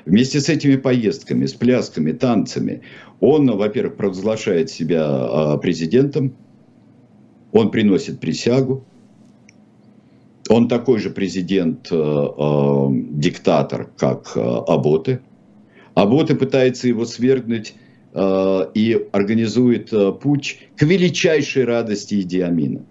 [0.06, 2.82] Вместе с этими поездками, с плясками, танцами,
[3.20, 6.36] он, во-первых, провозглашает себя а, президентом,
[7.52, 8.86] он приносит присягу,
[10.50, 15.22] он такой же президент-диктатор, э, э, как Аботы.
[15.96, 17.74] Аботы пытается его свергнуть
[18.74, 22.86] и организует э, путь к величайшей радости Идиамина.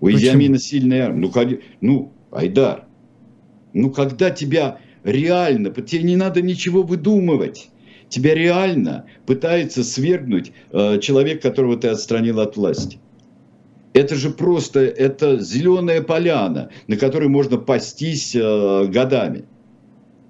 [0.00, 0.10] У?
[0.10, 1.20] Идиамина сильная армия.
[1.20, 2.86] Ну, ну, Айдар,
[3.72, 7.70] ну когда тебя реально, тебе не надо ничего выдумывать.
[8.08, 12.98] Тебя реально пытается свергнуть э, человек, которого ты отстранил от власти.
[13.94, 19.44] Это же просто, это зеленая поляна, на которой можно пастись э, годами.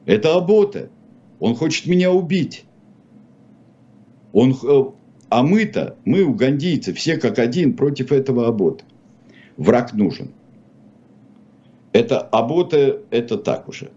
[0.04, 0.90] Это Абота.
[1.40, 2.64] Он хочет меня убить.
[4.32, 4.84] Он, э,
[5.28, 8.84] а мы-то, мы угандийцы, все как один против этого абота.
[9.56, 10.32] Враг нужен.
[11.92, 13.90] Это абота, это так уже.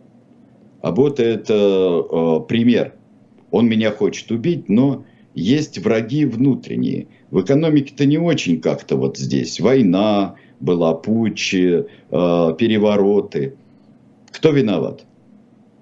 [0.82, 2.94] Абота это э, пример.
[3.52, 7.08] Он меня хочет убить, но есть враги внутренние.
[7.32, 9.60] В экономике-то не очень как-то вот здесь.
[9.60, 13.56] Война была, путчи, э, перевороты.
[14.32, 15.06] Кто виноват?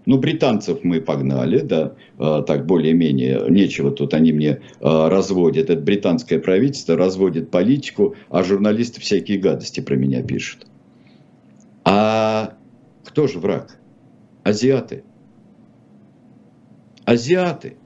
[0.05, 5.69] Ну, британцев мы погнали, да, а, так более-менее, нечего тут они мне а, разводят.
[5.69, 10.67] Это британское правительство разводит политику, а журналисты всякие гадости про меня пишут.
[11.85, 12.55] А
[13.05, 13.77] кто же враг?
[14.43, 15.03] Азиаты.
[17.05, 17.77] Азиаты.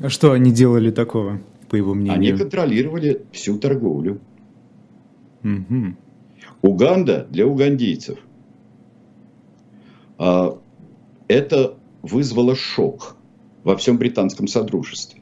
[0.00, 2.14] А что они делали такого, по его мнению?
[2.14, 4.20] Они контролировали всю торговлю.
[5.42, 5.96] Угу.
[6.62, 8.18] Уганда для угандийцев.
[10.18, 10.58] А
[11.28, 13.16] это вызвало шок
[13.64, 15.20] во всем британском содружестве.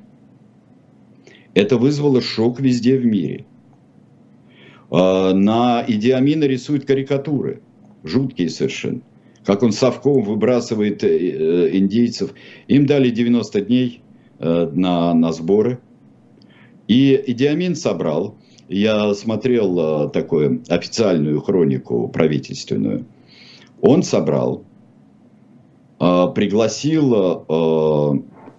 [1.55, 3.47] Это вызвало шок везде в мире.
[4.91, 7.63] А, на Идиамина рисуют карикатуры,
[8.03, 9.01] жуткие совершенно.
[9.45, 12.33] как он совком выбрасывает индейцев.
[12.67, 14.03] Им дали 90 дней
[14.39, 15.81] на, на сборы.
[16.89, 18.37] И Идиамин собрал,
[18.69, 23.07] я смотрел такую официальную хронику правительственную,
[23.81, 24.65] он собрал,
[26.35, 27.45] пригласил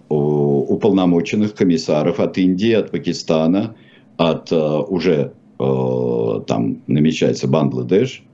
[0.08, 3.76] уполномоченных комиссаров от Индии, от Пакистана,
[4.16, 8.24] от уже там намечается Бангладеш,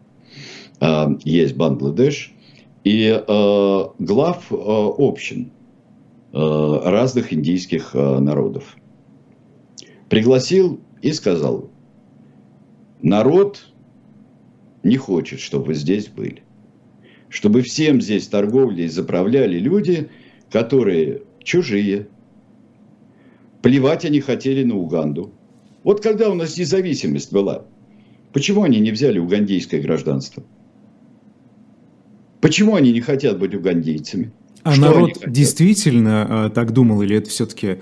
[1.24, 2.32] есть Бангладеш,
[2.84, 3.22] и
[3.98, 5.50] глав общин
[6.32, 8.76] разных индийских народов.
[10.08, 11.70] Пригласил и сказал,
[13.02, 13.66] народ
[14.82, 16.41] не хочет, чтобы вы здесь были.
[17.32, 20.10] Чтобы всем здесь торговлей заправляли люди,
[20.50, 22.08] которые чужие.
[23.62, 25.32] Плевать они хотели на Уганду.
[25.82, 27.64] Вот когда у нас независимость была,
[28.34, 30.44] почему они не взяли угандийское гражданство?
[32.42, 34.30] Почему они не хотят быть угандийцами?
[34.62, 37.78] А Что народ действительно а, так думал, или это все-таки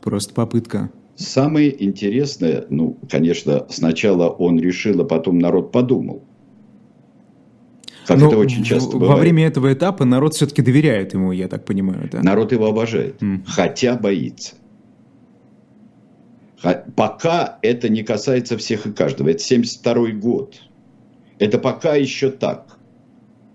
[0.00, 0.92] просто попытка?
[1.16, 6.22] Самое интересное, ну, конечно, сначала он решил, а потом народ подумал.
[8.06, 9.12] Как Но это очень часто бывает.
[9.12, 12.08] Во время этого этапа народ все-таки доверяет ему, я так понимаю.
[12.10, 12.22] Да?
[12.22, 13.42] Народ его обожает, mm.
[13.46, 14.54] хотя боится.
[16.96, 19.28] Пока это не касается всех и каждого.
[19.28, 20.60] Это 72 год.
[21.38, 22.78] Это пока еще так.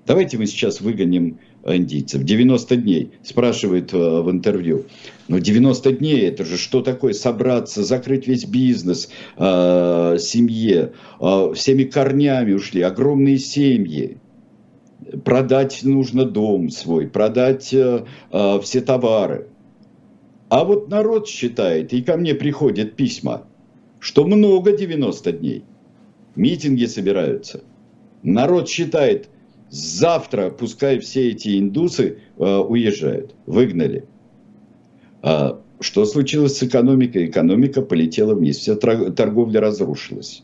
[0.05, 2.23] Давайте мы сейчас выгоним индийцев.
[2.23, 4.85] 90 дней, спрашивает э, в интервью.
[5.27, 7.13] Но 90 дней, это же что такое?
[7.13, 14.17] Собраться, закрыть весь бизнес, э, семье, э, всеми корнями ушли, огромные семьи
[15.23, 19.47] продать нужно дом свой, продать э, э, все товары.
[20.49, 23.43] А вот народ считает, и ко мне приходят письма,
[23.99, 25.63] что много 90 дней.
[26.35, 27.63] Митинги собираются.
[28.23, 29.29] Народ считает,
[29.69, 33.35] завтра пускай все эти индусы э, уезжают.
[33.45, 34.05] Выгнали.
[35.21, 37.27] А что случилось с экономикой?
[37.27, 40.43] Экономика полетела вниз, вся торговля разрушилась.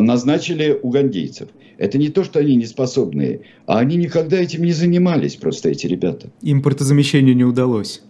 [0.00, 5.36] Назначили угандийцев– это не то, что они не способные, а они никогда этим не занимались,
[5.36, 6.30] просто эти ребята.
[6.42, 8.02] Импортозамещение не удалось.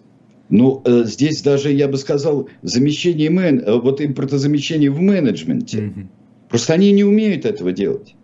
[0.49, 3.61] Ну, э, здесь даже, я бы сказал, замещение, мен...
[3.61, 5.79] Э, вот импортозамещение в менеджменте.
[5.79, 6.01] Угу.
[6.49, 8.15] Просто они не умеют этого делать.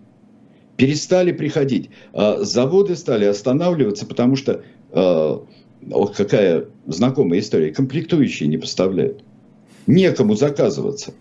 [0.77, 1.91] Перестали приходить.
[2.13, 5.39] А заводы стали останавливаться, потому что, э,
[5.91, 9.25] ох, какая знакомая история, комплектующие не поставляют.
[9.89, 11.13] Некому заказываться.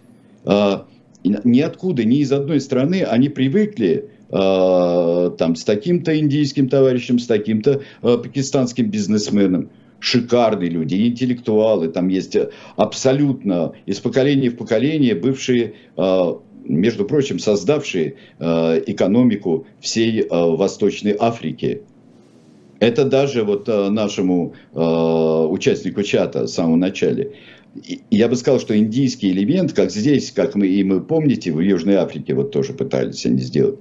[1.23, 7.27] А, ниоткуда, ни из одной страны они привыкли э, там, с таким-то индийским товарищем, с
[7.27, 9.69] таким-то э, пакистанским бизнесменом.
[9.99, 12.35] Шикарные люди, интеллектуалы, там есть
[12.75, 21.81] абсолютно из поколения в поколение бывшие э, между прочим, создавшие экономику всей Восточной Африки.
[22.79, 27.33] Это даже вот нашему участнику чата в самом начале
[28.09, 31.95] я бы сказал, что индийский элемент, как здесь, как мы, и мы помните, в Южной
[31.95, 33.79] Африке вот тоже пытались они сделать,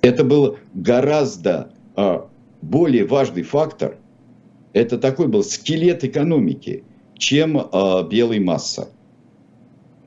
[0.00, 2.28] это был гораздо а,
[2.62, 3.98] более важный фактор.
[4.72, 6.84] Это такой был скелет экономики,
[7.18, 8.88] чем а, белая масса.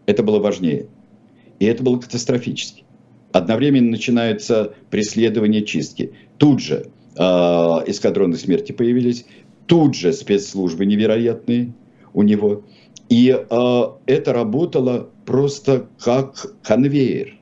[0.06, 0.88] Это было важнее.
[1.60, 2.84] И это было катастрофически.
[3.32, 6.14] Одновременно начинаются преследования чистки.
[6.38, 9.26] Тут же э, эскадроны смерти появились,
[9.68, 11.74] тут же спецслужбы невероятные
[12.14, 12.64] у него.
[13.10, 17.36] И э, это работало просто как конвейер.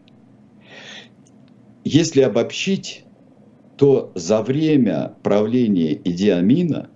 [1.84, 3.04] Если обобщить,
[3.76, 6.90] то за время правления Идиамина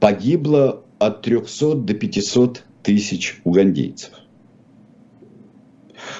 [0.00, 4.12] погибло от 300 до 500 тысяч угандейцев.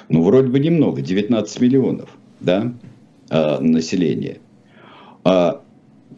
[0.09, 2.73] Ну, вроде бы немного, 19 миллионов да,
[3.29, 4.39] э, населения.
[5.25, 5.63] А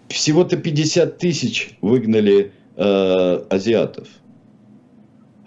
[0.09, 4.09] всего-то 50 тысяч выгнали э, азиатов–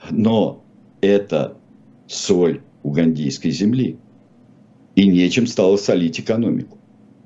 [0.10, 0.64] но
[1.02, 1.58] это
[2.08, 3.98] соль угандийской земли.
[4.96, 6.78] И нечем стало солить экономику.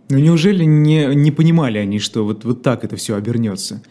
[0.10, 3.82] Ну неужели не, не понимали они, что вот, вот так это все обернется?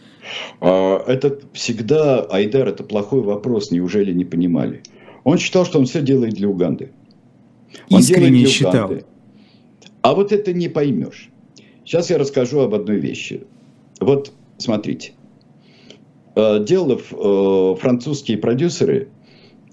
[0.61, 4.81] А, это всегда, Айдар, это плохой вопрос, неужели не понимали?
[5.23, 6.91] Он считал, что он все делает для Уганды.
[7.89, 8.85] Он Искренне для считал.
[8.85, 9.05] Уганды.
[10.01, 11.29] А вот это не поймешь.
[11.83, 13.43] Сейчас я расскажу об одной вещи.
[13.99, 15.13] Вот смотрите.
[16.35, 19.07] Э, делали э, французские продюсеры,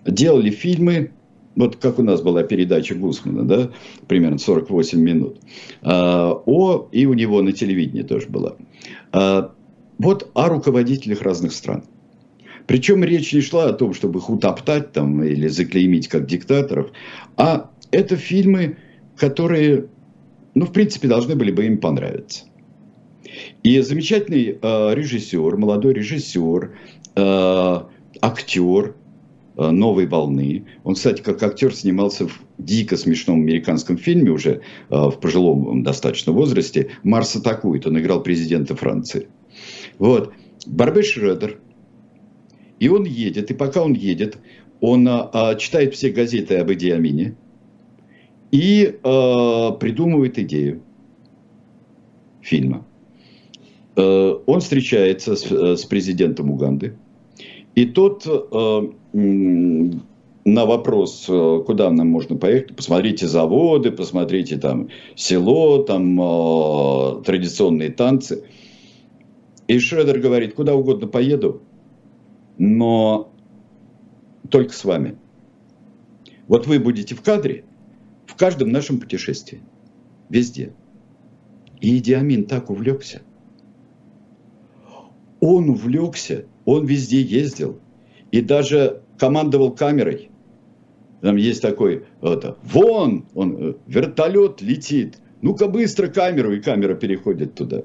[0.06, 1.10] делали фильмы,
[1.56, 3.70] вот как у нас была передача Гусмана, да,
[4.06, 5.38] примерно 48 минут,
[5.82, 8.56] э, о, и у него на телевидении тоже была,
[9.98, 11.84] вот о руководителях разных стран.
[12.66, 16.90] Причем речь не шла о том, чтобы их утоптать там или заклеймить как диктаторов,
[17.36, 18.78] а это фильмы,
[19.16, 19.88] которые,
[20.54, 22.44] ну, в принципе, должны были бы им понравиться.
[23.62, 26.76] И замечательный э, режиссер, молодой режиссер,
[27.16, 27.80] э,
[28.20, 28.94] актер
[29.56, 30.66] э, новой волны.
[30.84, 36.32] Он, кстати, как актер снимался в дико смешном американском фильме уже э, в пожилом достаточно
[36.32, 36.90] возрасте.
[37.02, 37.86] «Марс атакует».
[37.86, 39.28] Он играл президента Франции.
[39.98, 40.32] Вот.
[40.66, 41.58] Барбе Шредер.
[42.78, 44.38] И он едет, и пока он едет,
[44.80, 47.36] он а, читает все газеты об Иди Амине
[48.50, 50.82] и а, придумывает идею
[52.40, 52.84] фильма.
[53.96, 56.96] А, он встречается с, с президентом Уганды,
[57.74, 58.92] и тот а,
[60.44, 68.44] на вопрос, куда нам можно поехать, посмотрите заводы, посмотрите там село, там э, традиционные танцы.
[69.68, 71.62] И Шредер говорит, куда угодно поеду,
[72.58, 73.32] но
[74.50, 75.16] только с вами.
[76.48, 77.64] Вот вы будете в кадре
[78.26, 79.60] в каждом нашем путешествии.
[80.28, 80.72] Везде.
[81.80, 83.22] И Идиамин так увлекся.
[85.42, 87.78] Он увлекся, он везде ездил.
[88.30, 90.30] И даже командовал камерой.
[91.20, 95.18] Там есть такой, это, вон, он, э, вертолет летит.
[95.42, 97.82] Ну-ка быстро камеру, и камера переходит туда.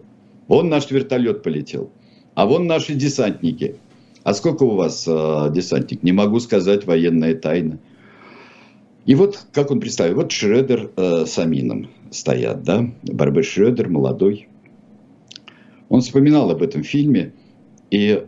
[0.47, 1.91] Вон наш вертолет полетел.
[2.33, 3.75] А вон наши десантники–
[4.27, 6.03] а сколько у вас э, десантник?
[6.03, 7.79] Не могу сказать, военная тайна.
[9.05, 14.49] И вот, как он представил, вот Шредер э, с Амином стоят, да, Барбе Шредер, молодой.
[15.87, 17.31] Он вспоминал об этом фильме,
[17.91, 18.25] и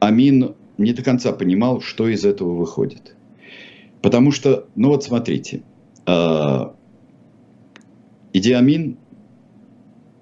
[0.00, 3.14] Амин не до конца понимал, что из этого выходит.
[4.02, 5.62] Потому что, ну вот смотрите,
[6.06, 6.64] э,
[8.32, 8.96] Иди Амин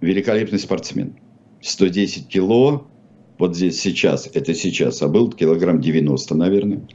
[0.01, 1.17] великолепный спортсмен.
[1.61, 2.87] 110 кило,
[3.39, 6.89] вот здесь сейчас, это сейчас, а был килограмм 90, наверное.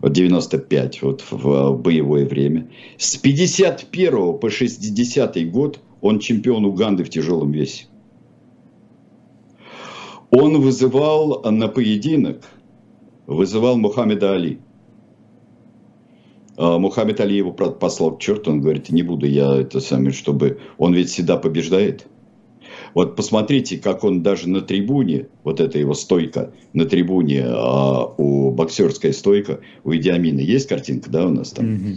[0.00, 2.70] Вот 95 вот в боевое время.
[2.96, 7.86] С 51 по 60 год он чемпион Уганды в тяжелом весе.
[10.30, 12.42] Он вызывал на поединок,
[13.26, 14.58] вызывал Мухаммеда Али.
[16.56, 20.58] А Мухаммед Али его послал к черту, он говорит, не буду я это самое, чтобы...
[20.76, 22.06] Он ведь всегда побеждает.
[22.94, 28.50] Вот посмотрите, как он даже на трибуне, вот эта его стойка, на трибуне а, у
[28.50, 31.66] боксерская стойка, у Идиамина есть картинка, да, у нас там?
[31.66, 31.96] Mm-hmm.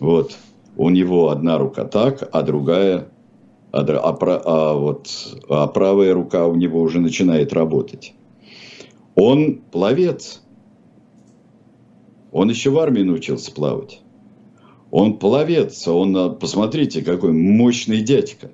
[0.00, 0.36] Вот.
[0.76, 3.08] У него одна рука так, а другая,
[3.72, 5.08] а, а, а, вот,
[5.48, 8.14] а правая рука у него уже начинает работать.
[9.14, 10.42] Он пловец.
[12.32, 14.00] Он еще в армии научился плавать.
[14.90, 18.50] Он пловец, он, посмотрите, какой мощный дядька.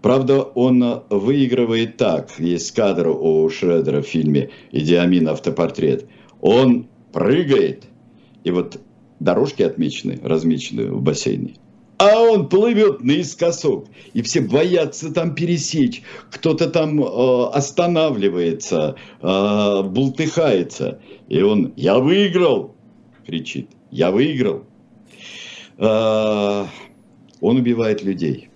[0.00, 2.38] Правда, он э, выигрывает так.
[2.38, 5.28] Есть кадр у Шредера в фильме «Идиамин.
[5.28, 6.08] Автопортрет».
[6.40, 7.84] Он прыгает,
[8.44, 8.80] и вот
[9.18, 11.56] дорожки отмечены, размечены в бассейне.
[12.00, 16.02] А он плывет наискосок, и все боятся там пересечь.
[16.30, 21.00] Кто-то там э, останавливается, э, бултыхается.
[21.28, 22.74] И он «Я выиграл!»
[23.26, 23.68] кричит.
[23.90, 24.64] «Я выиграл!»
[25.76, 25.84] э,
[27.40, 28.50] Он убивает людей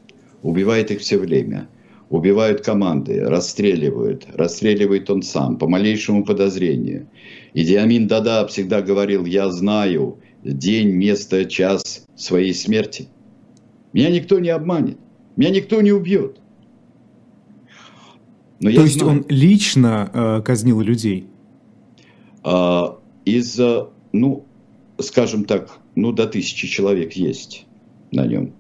[0.45, 1.69] убивает их все время.
[2.11, 4.27] Убивают команды, расстреливают.
[4.35, 7.09] Расстреливает он сам по малейшему подозрению.
[7.55, 13.09] И Диамин Дада всегда говорил, я знаю день, место, час своей смерти.
[13.95, 14.99] Меня никто не обманет.
[15.37, 16.39] Меня никто не убьет.
[18.61, 19.19] Но То есть знаю.
[19.19, 21.27] он лично э, казнил людей?
[22.43, 23.59] А, из,
[24.13, 24.45] ну,
[24.99, 27.67] скажем так, ну, до тысячи человек есть
[28.11, 28.53] на нем.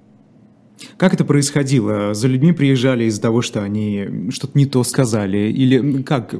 [0.96, 2.14] Как это происходило?
[2.14, 5.50] За людьми приезжали из-за того, что они что-то не то сказали?
[5.50, 6.34] Или как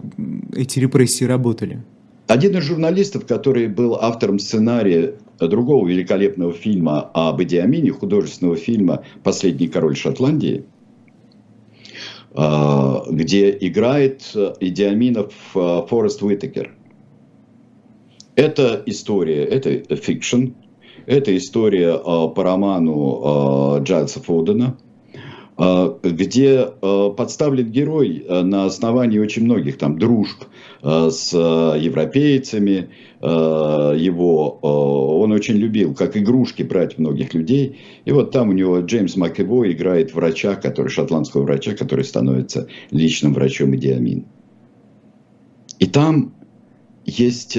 [0.55, 1.82] эти репрессии работали?
[2.26, 9.05] Один из журналистов, который был автором сценария другого великолепного фильма об Иди Амине, художественного фильма
[9.22, 10.64] «Последний король Шотландии»,
[12.32, 14.22] а, где играет
[14.61, 16.74] Иди Амина а, Форест Уитакер.
[18.37, 20.49] Это история, это fiction,
[21.07, 24.76] это история по роману Джайлса Фодена,
[25.57, 26.67] где
[27.17, 30.45] подставлен герой на основании очень многих там дружб
[30.83, 32.91] с европейцами.
[33.21, 37.79] Его он очень любил, как игрушки, брать многих людей.
[38.05, 43.33] И вот там у него Джеймс МакЭвой играет врача, который, шотландского врача, который становится личным
[43.33, 44.27] врачом Идиамин.
[45.79, 46.35] И там
[47.07, 47.57] есть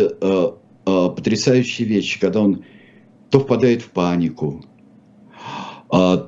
[0.83, 2.63] потрясающие вещи, когда он
[3.29, 4.74] то впадает в панику, а,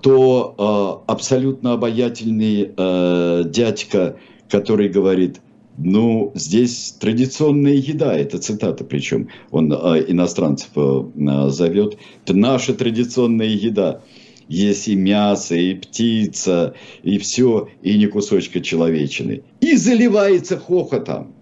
[0.02, 4.18] то а, абсолютно обаятельный а, дядька,
[4.50, 5.42] который говорит,
[5.78, 14.02] ну, здесь традиционная еда, это цитата, причем он иностранцев зовет, это наша традиционная еда.
[14.48, 19.44] есть и мясо, и птица, и все, и не кусочка человечины.
[19.62, 21.34] И заливается хохотом.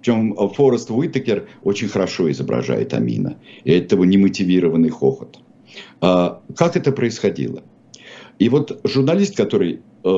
[0.00, 3.38] Причем Форест Уитакер очень хорошо изображает Амина.
[3.64, 5.38] И этого немотивированный хохот.
[6.00, 7.62] А, как это происходило?
[8.38, 10.08] И вот журналист, который э,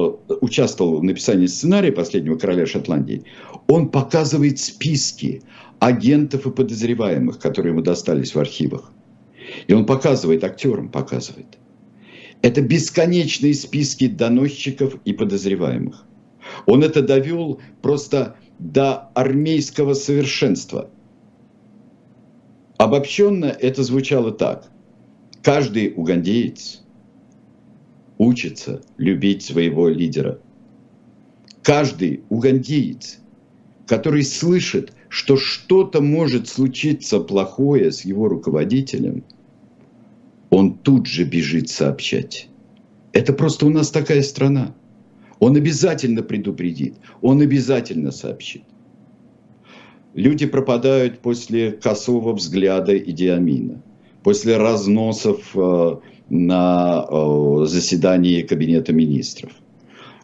[0.40, 3.24] участвовал в написании сценария «Последнего короля Шотландии»,
[3.68, 5.42] он показывает списки
[5.78, 8.90] агентов и подозреваемых, которые ему достались в архивах.
[9.66, 11.58] И он показывает, актерам показывает.
[12.42, 16.04] Это бесконечные списки доносчиков и подозреваемых.
[16.66, 20.90] Он это довел просто до армейского совершенства.
[22.78, 24.70] Обобщенно это звучало так.
[25.46, 26.82] Каждый угандеец
[28.18, 30.40] учится любить своего лидера.
[31.62, 33.20] Каждый угандеец,
[33.86, 39.22] который слышит, что что-то может случиться плохое с его руководителем,
[40.50, 42.48] он тут же бежит сообщать.
[43.12, 44.74] Это просто у нас такая страна.
[45.38, 48.64] Он обязательно предупредит, он обязательно сообщит.
[50.12, 53.80] Люди пропадают после косого взгляда Идиамина,
[54.26, 55.96] после разносов э,
[56.30, 59.52] на э, заседании Кабинета министров.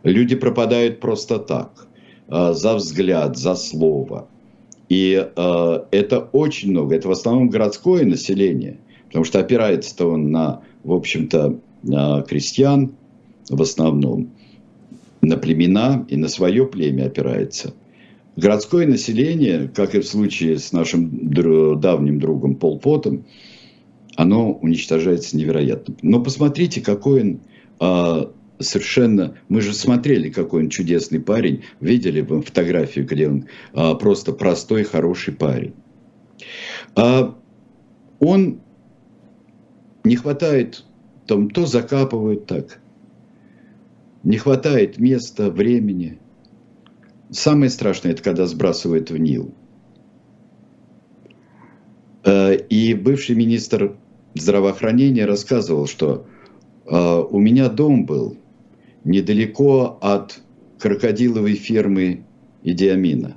[0.03, 1.87] Люди пропадают просто так,
[2.27, 4.27] э, за взгляд, за слово.
[4.89, 5.13] И
[5.93, 11.61] это очень много, это в основном городское население, потому что опирается-то он на, в общем-то,
[12.29, 12.91] крестьян
[13.49, 14.33] в основном
[15.21, 17.73] на племена и на свое племя опирается.
[18.37, 21.31] Городское население, как и в случае с нашим
[21.81, 23.25] давним другом Пол Потом,
[24.17, 25.95] оно уничтожается невероятно.
[26.03, 27.41] Но посмотрите, какой он
[27.81, 29.37] а, совершенно...
[29.49, 34.85] Мы же смотрели, какой он чудесный парень, видели бы фотографию, где он а, просто простой,
[34.85, 35.75] хороший парень.
[36.95, 37.37] А,
[38.19, 38.61] он
[40.05, 40.85] не хватает,
[41.27, 42.81] там то закапывают так,
[44.23, 46.19] не хватает места, времени.
[47.31, 49.55] Самое страшное, это когда сбрасывают в Нил.
[52.25, 53.97] Э, и бывший министр
[54.35, 56.27] здравоохранения рассказывал, что
[56.87, 58.37] э, у меня дом был
[59.05, 60.41] недалеко от
[60.79, 62.25] крокодиловой фермы
[62.63, 63.37] Идиамина.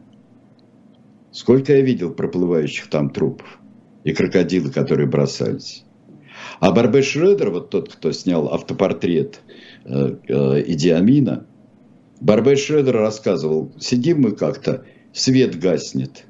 [1.31, 3.59] Сколько я видел проплывающих там трупов
[4.03, 5.83] и крокодилы, которые бросались.
[6.59, 9.41] А Барбе Шредер, вот тот, кто снял автопортрет
[9.85, 11.45] Э, Идиамина,
[12.19, 14.83] Барбей Шредер рассказывал, сидим мы как-то,
[15.13, 16.25] свет гаснет.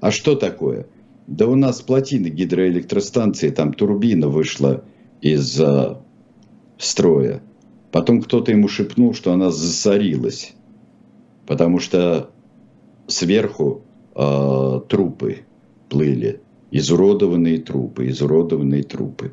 [0.00, 0.86] А что такое?
[1.28, 4.82] Да у нас плотины гидроэлектростанции, там турбина вышла
[5.20, 5.96] из э,
[6.78, 7.42] строя.
[7.92, 10.54] Потом кто-то ему шепнул, что она засорилась,
[11.46, 12.30] потому что
[13.08, 13.82] сверху
[14.14, 15.40] э, трупы
[15.90, 19.32] плыли, изуродованные трупы, изуродованные трупы.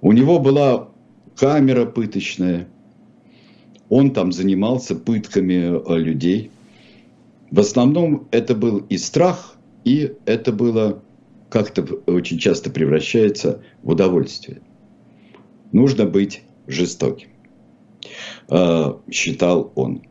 [0.00, 0.88] У него была
[1.36, 2.66] камера пыточная.
[3.90, 6.50] Он там занимался пытками э, людей.
[7.50, 11.02] В основном это был и страх, и это было
[11.48, 14.60] как-то очень часто превращается в удовольствие.
[15.72, 17.28] Нужно быть жестоким,
[18.48, 20.02] э, считал он.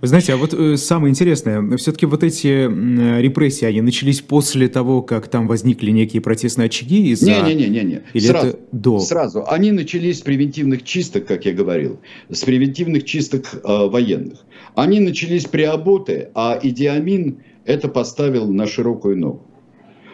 [0.00, 4.68] Вы знаете, а вот э, самое интересное, все-таки вот эти э, репрессии, они начались после
[4.68, 7.30] того, как там возникли некие протестные очаги из-за...
[7.30, 9.00] Не-не-не, Или сразу, это до?
[9.00, 9.44] Сразу.
[9.46, 12.00] Они начались с превентивных чисток, как я говорил,
[12.30, 14.38] с превентивных чисток э, военных.
[14.74, 19.49] Они начались при Аботе, а Идиамин это поставил на широкую ногу.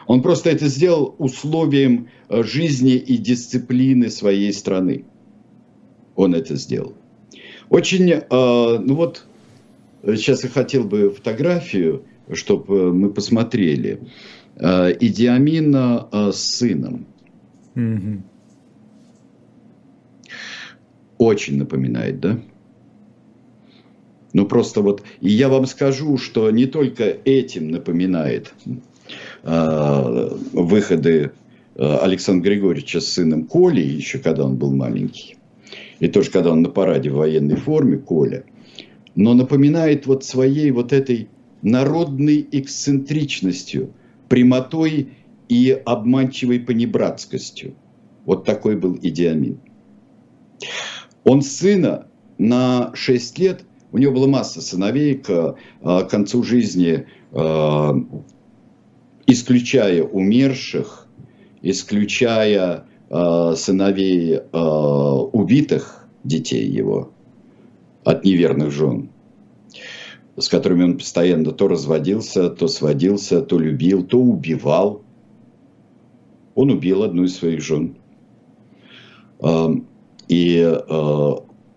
[0.07, 5.05] Он просто это сделал условием э, жизни и дисциплины своей страны.
[6.15, 6.95] Он это сделал.
[7.69, 9.27] Очень, э, ну вот,
[10.07, 14.01] Сейчас я хотел бы фотографию, чтобы мы посмотрели.
[14.55, 17.07] Э, Идиамина э, с сыном.
[17.75, 18.23] Угу.
[21.19, 22.39] Очень напоминает, да?
[24.33, 28.71] Ну просто вот, и я вам скажу, что не только этим напоминает э,
[29.47, 31.31] выходы
[31.77, 35.37] э, Александра Григорьевича с сыном Коли, еще когда он был маленький,
[36.01, 38.45] и тоже когда он на параде в военной форме, Коля–
[39.17, 41.29] но напоминает вот своей вот этой
[41.63, 43.93] народной эксцентричностью,
[44.29, 45.09] прямотой
[45.49, 47.75] и обманчивой понебратскостью.
[48.27, 49.59] Вот такой был Идиамин.
[51.25, 52.07] Он сына
[52.39, 57.07] на 6 лет, у него была масса сыновей к, к концу жизни,
[59.27, 61.07] исключая умерших,
[61.63, 64.41] исключая а, сыновей
[65.33, 67.13] убитых детей его–
[68.07, 69.11] от неверных жен,
[70.39, 75.03] с которыми он постоянно то разводился, то сводился, то любил, то убивал.
[76.55, 77.97] Он убил одну из своих жен.
[80.29, 81.33] И э,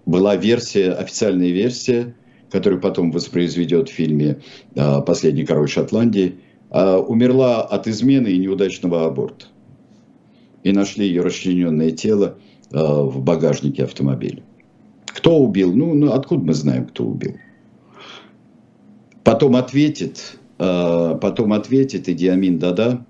[0.05, 2.15] была версия, официальная версия,
[2.51, 4.39] которую потом воспроизведет в фильме
[4.75, 9.45] э, «Последний король Шотландии», э, умерла от измены и неудачного аборта.
[10.63, 12.37] И нашли ее расчлененное тело
[12.71, 14.43] э, в багажнике автомобиля.
[15.05, 15.73] Кто убил?
[15.73, 17.35] Ну, ну, откуда мы знаем, кто убил?
[19.23, 23.05] Потом ответит, э, потом ответит Идиамин Дада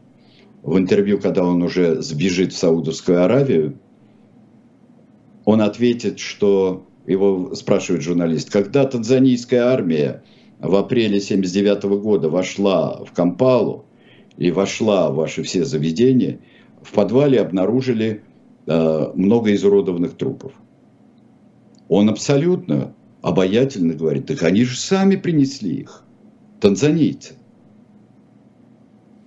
[0.63, 3.77] в интервью, когда он уже сбежит в Саудовскую Аравию,
[5.45, 10.23] он ответит, что его спрашивает журналист, когда танзанийская армия
[10.59, 13.85] в апреле 1979 года вошла в Кампалу
[14.37, 16.39] и вошла в ваши все заведения,
[16.81, 18.23] в подвале обнаружили
[18.67, 20.53] э, много изуродованных трупов.
[21.87, 26.03] Он абсолютно обаятельно говорит, так они же сами принесли их,
[26.59, 27.35] танзанийцы.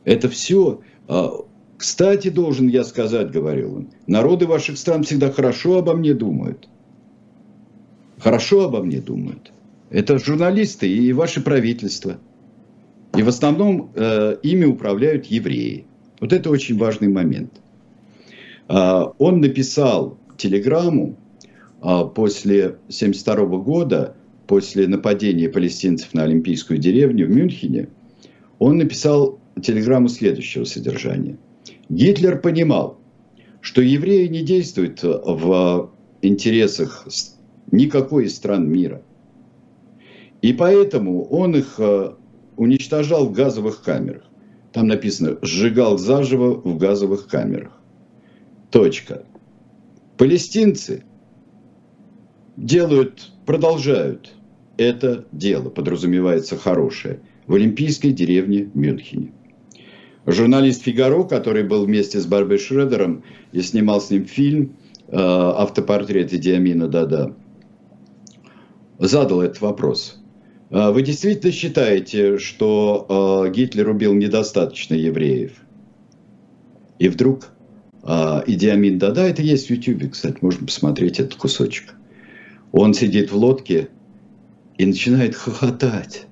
[0.05, 1.45] Это все а,
[1.83, 6.69] кстати, должен я сказать, говорил он, народы ваших стран всегда хорошо обо мне думают.
[8.19, 9.53] Хорошо обо мне думают.
[9.93, 12.19] Это журналисты и ваше правительство.
[13.15, 15.85] И в основном э, ими управляют евреи.
[16.19, 17.61] Вот это очень важный момент.
[18.71, 21.19] Э, он написал телеграмму
[21.83, 24.17] э, после 1972 года,
[24.47, 27.89] после нападения палестинцев на Олимпийскую деревню в Мюнхене.
[28.59, 31.37] Он написал телеграмму следующего содержания.
[31.91, 32.99] Гитлер понимал,
[33.61, 35.91] что евреи не действуют в
[36.23, 37.07] интересах
[37.71, 39.03] никакой из стран мира.
[40.43, 42.13] И поэтому он их э,
[42.57, 44.25] уничтожал в газовых камерах.
[44.73, 47.73] Там написано «сжигал заживо в газовых камерах».
[48.71, 49.25] Точка.
[50.19, 51.05] Палестинцы
[52.57, 54.35] делают, продолжают
[54.77, 59.33] это дело, подразумевается хорошее– в Олимпийской деревне Мюнхене.
[60.27, 64.77] Журналист Фигаро, который был вместе с Барбой Шредером и снимал с ним фильм
[65.09, 67.35] э, «Автопортрет Идиамина Дада»,
[68.99, 70.22] задал этот вопрос.
[70.73, 75.53] «А вы действительно считаете, что э, Гитлер убил недостаточно евреев?
[76.99, 77.51] И вдруг
[78.03, 81.95] э, Идиамин Дада, это есть в Ютьюбе, кстати, можно посмотреть этот кусочек.
[82.73, 83.91] Он сидит в лодке
[84.79, 86.25] и начинает хохотать.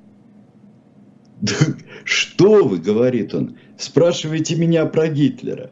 [2.04, 5.70] Что вы, говорит он, спрашиваете меня про Гитлера.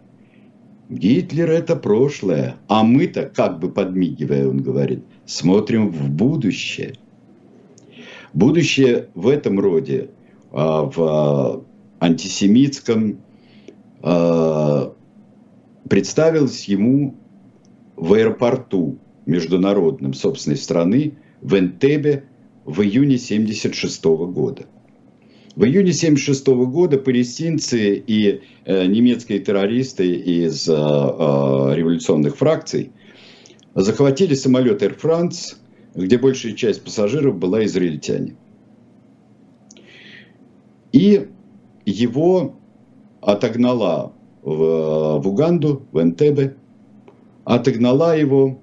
[0.91, 6.97] Гитлер это прошлое, а мы-то, как бы подмигивая, он говорит, смотрим в будущее.
[8.33, 10.11] Будущее в этом роде,
[10.51, 11.65] а, в а,
[12.01, 13.21] антисемитском,
[14.03, 14.93] а,
[15.89, 17.15] представилось ему
[17.97, 22.25] в аэропорту международном собственной страны в Энтебе
[22.65, 24.67] в июне 1976 года–
[25.57, 32.93] в июне 1976 года палестинцы и э, немецкие террористы из революционных фракций
[33.75, 35.57] захватили самолет Air France,
[36.05, 38.37] где большая часть пассажиров была израильтяне.
[40.93, 41.29] И
[41.85, 42.55] его
[43.21, 46.57] отогнала в, в Уганду, в Энтебе,
[47.45, 48.59] отогнала его,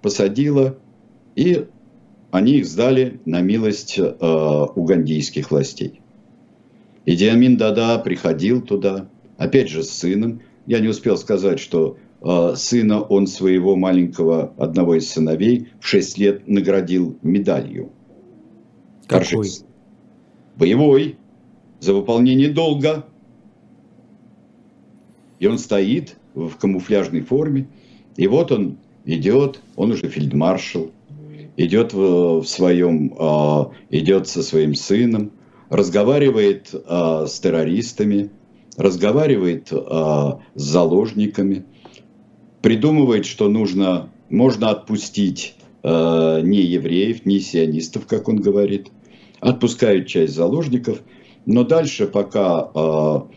[0.00, 0.78] посадила,
[1.34, 1.66] и
[2.30, 4.04] они их сдали на милость э,
[4.74, 6.00] угандийских властей.
[7.04, 9.08] Идиамин Дада приходил туда,
[9.38, 10.40] опять же с сыном.
[10.66, 11.96] Я не успел сказать, что
[12.54, 17.92] сына он своего маленького, одного из сыновей, в 6 лет наградил медалью.
[19.06, 19.48] Какой?
[20.56, 21.16] Боевой,
[21.80, 23.04] за выполнение долга.
[25.38, 27.68] И он стоит в камуфляжной форме,
[28.16, 30.90] и вот он идет, он уже фельдмаршал,
[31.56, 35.32] идет в, в своем, э, идет со своим сыном,
[35.68, 38.30] разговаривает а, с террористами,
[38.76, 41.64] разговаривает с заложниками,
[42.66, 45.54] придумывает, что нужно, можно отпустить
[45.84, 48.88] а, не евреев, не сионистов, как он говорит,
[49.38, 50.98] отпускают часть заложников,
[51.46, 53.28] но дальше пока а,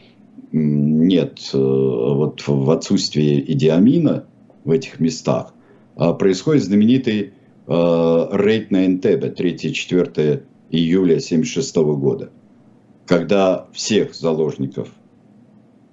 [0.51, 4.25] нет, а, вот в отсутствии идиамина
[4.65, 5.53] в этих местах,
[5.95, 7.33] а, происходит знаменитый
[7.67, 12.31] а, рейд на Энтебе, 3-4 июля 1976 года,
[13.05, 14.89] когда всех заложников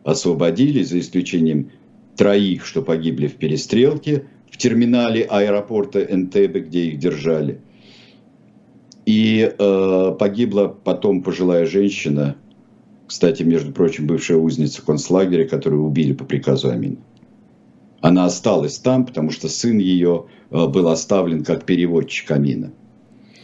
[0.04, 1.70] освободили, за исключением
[2.16, 7.60] троих, что погибли в перестрелке в терминале аэропорта Энтебе, где их держали.
[9.04, 12.36] И э, погибла потом пожилая женщина,
[13.06, 16.96] кстати, между прочим, бывшая узница концлагеря, которую убили по приказу Амина.
[18.00, 22.72] Она осталась там, потому что сын ее э, был оставлен как переводчик Амина.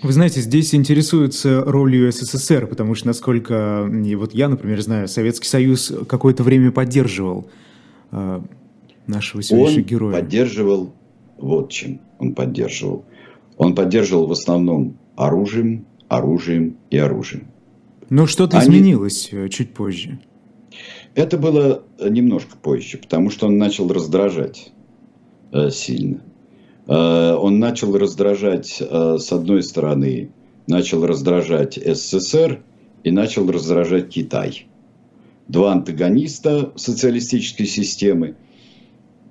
[0.02, 5.92] Вы знаете, здесь интересуется ролью СССР, потому что, насколько вот я, например, знаю, Советский Союз
[6.08, 7.48] какое-то время поддерживал
[8.10, 8.40] э,
[9.06, 10.12] нашего сегодняшнего героя.
[10.20, 10.92] поддерживал
[11.42, 13.04] вот чем он поддерживал.
[13.58, 17.48] Он поддерживал в основном оружием, оружием и оружием.
[18.08, 18.66] Но что-то Они...
[18.66, 20.20] изменилось э, чуть позже.
[21.14, 24.72] Это было немножко позже, потому что он начал раздражать
[25.52, 26.22] э, сильно.
[26.86, 30.30] Э, он начал раздражать, э, с одной стороны,
[30.66, 32.62] начал раздражать СССР
[33.02, 34.66] и начал раздражать Китай.
[35.48, 38.36] Два антагониста социалистической системы,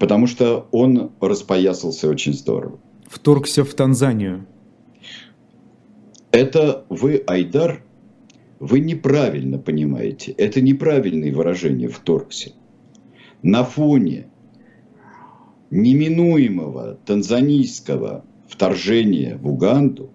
[0.02, 2.80] потому что он распоясался очень здорово.
[3.08, 4.48] Вторгся в Танзанию.
[6.32, 7.84] Это вы, Айдар,
[8.60, 10.32] вы неправильно понимаете.
[10.32, 12.52] Это неправильное выражение «вторгся».
[13.44, 14.26] На фоне
[15.70, 20.10] неминуемого танзанийского вторжения в Уганду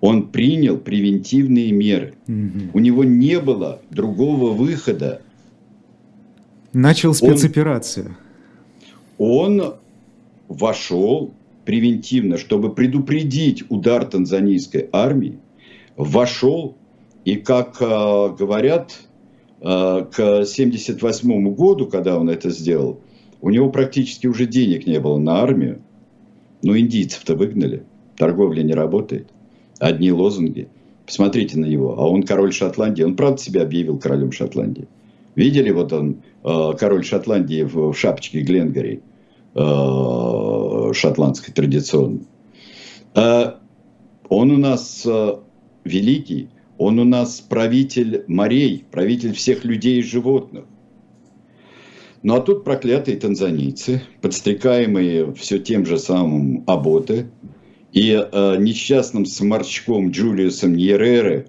[0.00, 2.14] он принял превентивные меры.
[2.26, 2.70] Угу.
[2.72, 5.20] У него не было другого выхода.
[6.72, 8.06] Начал спецоперацию.
[8.06, 8.27] Он,
[9.18, 9.74] он
[10.48, 11.32] вошел
[11.64, 15.38] превентивно, чтобы предупредить удар танзанийской армии,
[15.96, 16.76] вошел
[17.24, 18.98] и, как э, говорят,
[19.60, 19.64] э,
[20.10, 23.00] к 1978 году, когда он это сделал,
[23.42, 25.82] у него практически уже денег не было на армию.
[26.62, 27.84] Но индийцев-то выгнали.
[28.16, 29.28] Торговля не работает.
[29.78, 30.68] Одни лозунги.
[31.06, 31.98] Посмотрите на него.
[31.98, 33.02] А он король Шотландии.
[33.02, 34.88] Он правда себя объявил королем Шотландии.
[35.34, 39.02] Видели вот он, э, король Шотландии в, в шапочке Гленгари,
[40.94, 42.26] шотландской традиционной.
[43.14, 43.54] Э,
[44.28, 45.36] он у нас э,
[45.84, 50.64] великий, он у нас правитель морей, правитель всех людей и животных.
[52.22, 57.30] Ну а тут проклятые танзанийцы, подстрекаемые все тем же самым Аботе
[57.92, 61.46] и э, несчастным сморчком Джулиусом Ньерере,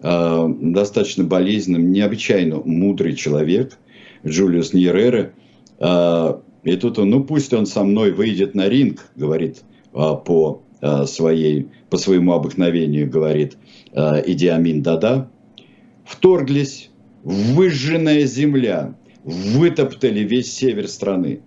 [0.00, 3.78] э, достаточно болезненным, необычайно мудрый человек,
[4.26, 5.32] Джулиус Ньерере.
[5.78, 9.62] Э, и тут он, ну пусть он со мной выйдет на ринг, говорит
[9.92, 13.56] э, по, э, своей, по своему обыкновению, говорит
[13.92, 15.30] э, Идиамин Дада.
[16.04, 16.90] Вторглись
[17.22, 21.40] выжженная земля, вытоптали весь север страны.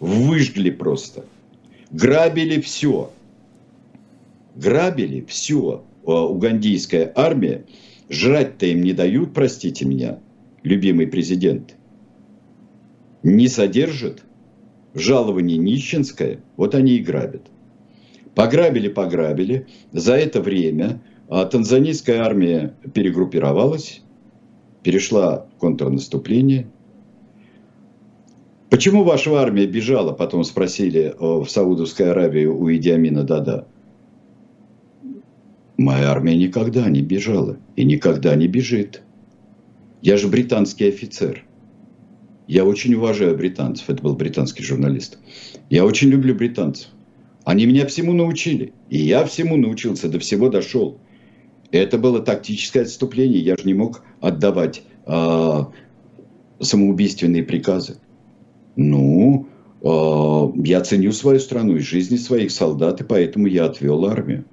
[0.00, 1.26] Выжгли просто.
[1.90, 3.10] Грабили все.
[4.56, 5.84] Грабили все.
[6.04, 7.66] Угандийская армия.
[8.08, 10.20] Жрать-то им не дают, простите меня,
[10.62, 11.74] любимый президент.
[13.24, 14.22] Не содержит.
[14.94, 16.40] Жалование нищенское.
[16.56, 17.48] Вот они и грабят.
[18.36, 19.66] Пограбили, пограбили.
[19.90, 24.04] За это время а, танзанийская армия перегруппировалась
[24.84, 26.68] перешла в контрнаступление.
[28.70, 33.66] Почему ваша армия бежала, потом спросили в Саудовской Аравии у Идиамина Дада.
[35.76, 39.02] Моя армия никогда не бежала и никогда не бежит.
[40.02, 41.44] Я же британский офицер.
[42.46, 43.88] Я очень уважаю британцев.
[43.88, 45.18] Это был британский журналист.
[45.70, 46.88] Я очень люблю британцев.
[47.44, 48.72] Они меня всему научили.
[48.90, 50.98] И я всему научился, до всего дошел.
[51.70, 53.40] Это было тактическое отступление.
[53.40, 55.64] Я же не мог отдавать э,
[56.60, 57.96] самоубийственные приказы.
[58.76, 59.48] Ну,
[59.82, 64.44] э, я ценю свою страну и жизни своих солдат, и поэтому я отвел армию.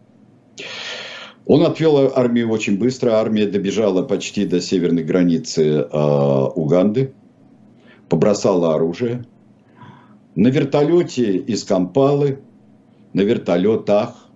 [1.46, 3.12] Он отвел армию очень быстро.
[3.12, 7.14] Армия добежала почти до северной границы э, Уганды,
[8.12, 9.24] побросала оружие.
[10.36, 12.39] На вертолете из Кампалы,
[13.14, 14.28] на вертолетах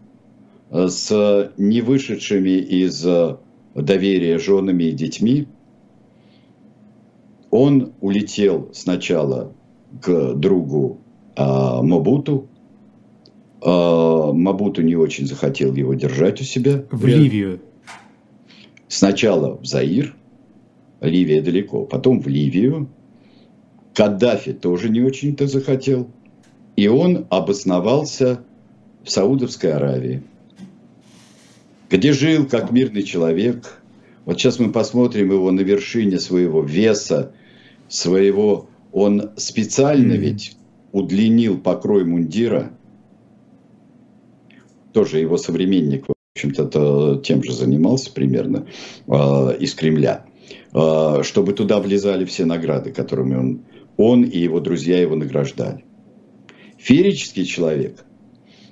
[0.71, 3.35] с не вышедшими из э,
[3.75, 5.47] доверия женами и детьми.
[7.51, 9.51] Он улетел сначала
[10.01, 11.01] к другу
[11.35, 12.47] а, Мабуту.
[13.61, 16.85] А, Мабуту не очень захотел его держать у себя.
[16.91, 17.61] В Ливию.
[18.87, 20.15] Сначала в Заир,
[21.01, 22.89] Ливия далеко, потом в Ливию.
[23.95, 26.11] Каддафи тоже не очень-то захотел.
[26.75, 28.43] И он обосновался
[29.03, 30.21] в Саудовской Аравии
[31.89, 33.81] где жил как мирный человек.
[34.25, 37.31] Вот сейчас мы посмотрим его на вершине своего веса,
[37.87, 38.69] своего...
[38.91, 40.17] Он специально mm-hmm.
[40.17, 40.57] ведь
[40.93, 42.71] удлинил покрой мундира.
[44.93, 48.67] Тоже его современник, в общем-то, тем же занимался примерно
[49.07, 50.25] э, из Кремля.
[50.73, 53.61] Э, чтобы туда влезали все награды, которыми он,
[53.97, 55.85] он и его друзья его награждали.
[56.77, 58.05] Феерический человек.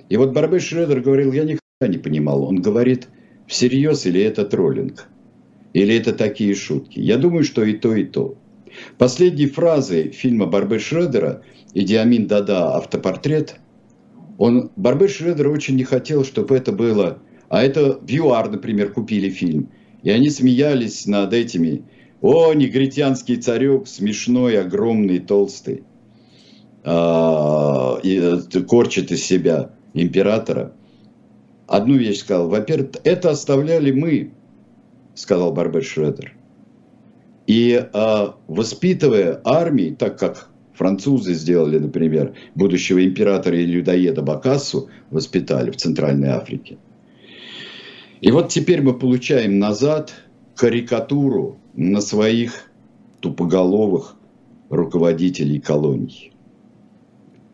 [0.08, 2.44] И вот Барбей Шредер говорил, я никогда не понимал.
[2.44, 3.08] Он говорит,
[3.46, 5.08] всерьез или это троллинг?
[5.72, 7.00] Или это такие шутки?
[7.00, 8.36] Я думаю, что и то, и то.
[8.98, 11.42] Последней фразой фильма Барбе Шредера
[11.74, 12.76] «Идиамин Дада.
[12.76, 13.56] Автопортрет»
[14.38, 17.18] он, Барбе Шредер очень не хотел, чтобы это было...
[17.48, 19.70] А это в ЮАР, например, купили фильм.
[20.02, 21.84] И они смеялись над этими.
[22.24, 25.84] О, негритянский царек, смешной, огромный, толстый.
[26.82, 30.72] э, и, корчит из себя императора,
[31.66, 32.48] одну вещь сказал.
[32.48, 34.30] Во-первых, это оставляли мы,
[35.14, 36.34] сказал Барбет Шредер.
[37.46, 45.70] И э, воспитывая армии, так как французы сделали, например, будущего императора и людоеда Бакассу, воспитали
[45.70, 46.78] в Центральной Африке.
[48.22, 50.14] И вот теперь мы получаем назад
[50.54, 52.70] карикатуру на своих
[53.20, 54.16] тупоголовых
[54.70, 56.32] руководителей колоний.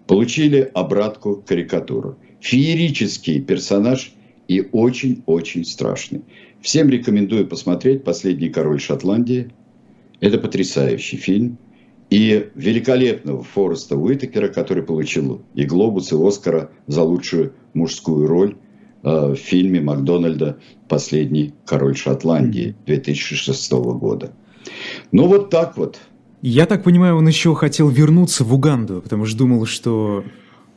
[0.06, 2.18] Получили обратку карикатуру.
[2.40, 4.12] Феерический персонаж
[4.48, 6.22] и очень-очень страшный.
[6.60, 9.50] Всем рекомендую посмотреть «Последний король Шотландии».
[10.20, 11.58] Это потрясающий фильм.
[12.10, 18.56] И великолепного Фореста Уитакера, который получил и Глобус, и Оскара за лучшую мужскую роль
[19.02, 24.32] в фильме Макдональда «Последний король Шотландии» 2006 года.
[25.12, 25.98] Ну вот так вот.
[26.42, 30.24] Я так понимаю, он еще хотел вернуться в Уганду, потому что думал, что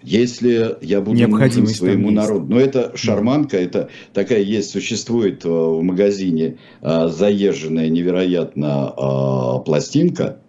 [0.03, 2.45] если я буду нужен своему народу.
[2.49, 10.39] Но это шарманка, это такая есть, существует э, в магазине э, заезженная невероятно э, пластинка,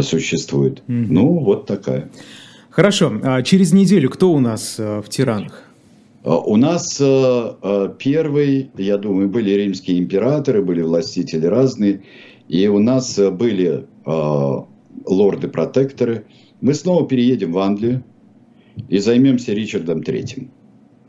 [0.00, 0.82] существует.
[0.86, 1.06] Mm-hmm.
[1.10, 2.10] Ну, вот такая.
[2.70, 3.12] Хорошо.
[3.24, 5.64] А через неделю кто у нас в Тиранах?
[6.24, 12.02] У нас первый, я думаю, были римские императоры, были властители разные,
[12.48, 16.26] и у нас были лорды-протекторы.
[16.60, 18.04] Мы снова переедем в Англию,
[18.88, 20.50] и займемся Ричардом Третьим,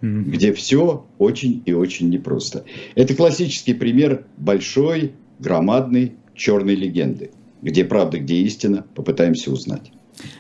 [0.02, 0.24] mm-hmm.
[0.24, 2.66] где все очень и очень непросто.
[2.96, 9.92] Это классический пример большой, громадной черной легенды, где правда, где истина, попытаемся узнать.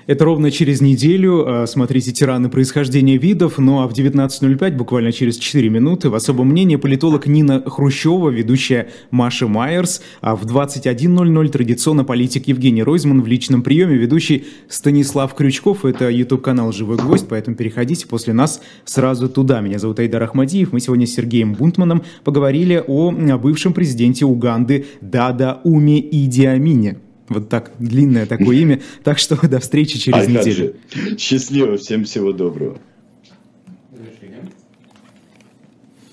[0.05, 1.45] Это ровно через неделю.
[1.47, 3.57] А, смотрите «Тираны происхождения видов».
[3.57, 8.89] Ну а в 19.05, буквально через 4 минуты, в особом мнении политолог Нина Хрущева, ведущая
[9.11, 10.01] Маша Майерс.
[10.21, 15.85] А в 21.00 традиционно политик Евгений Ройзман в личном приеме, ведущий Станислав Крючков.
[15.85, 19.61] Это YouTube-канал «Живой гвоздь», поэтому переходите после нас сразу туда.
[19.61, 20.71] Меня зовут Айдар Ахмадиев.
[20.73, 27.02] Мы сегодня с Сергеем Бунтманом поговорили о бывшем президенте Уганды Дада Уми Идиамине.
[27.29, 28.81] Вот так, длинное такое имя.
[29.03, 30.75] Так что до встречи через а неделю.
[31.17, 32.79] Счастливо, всем всего доброго.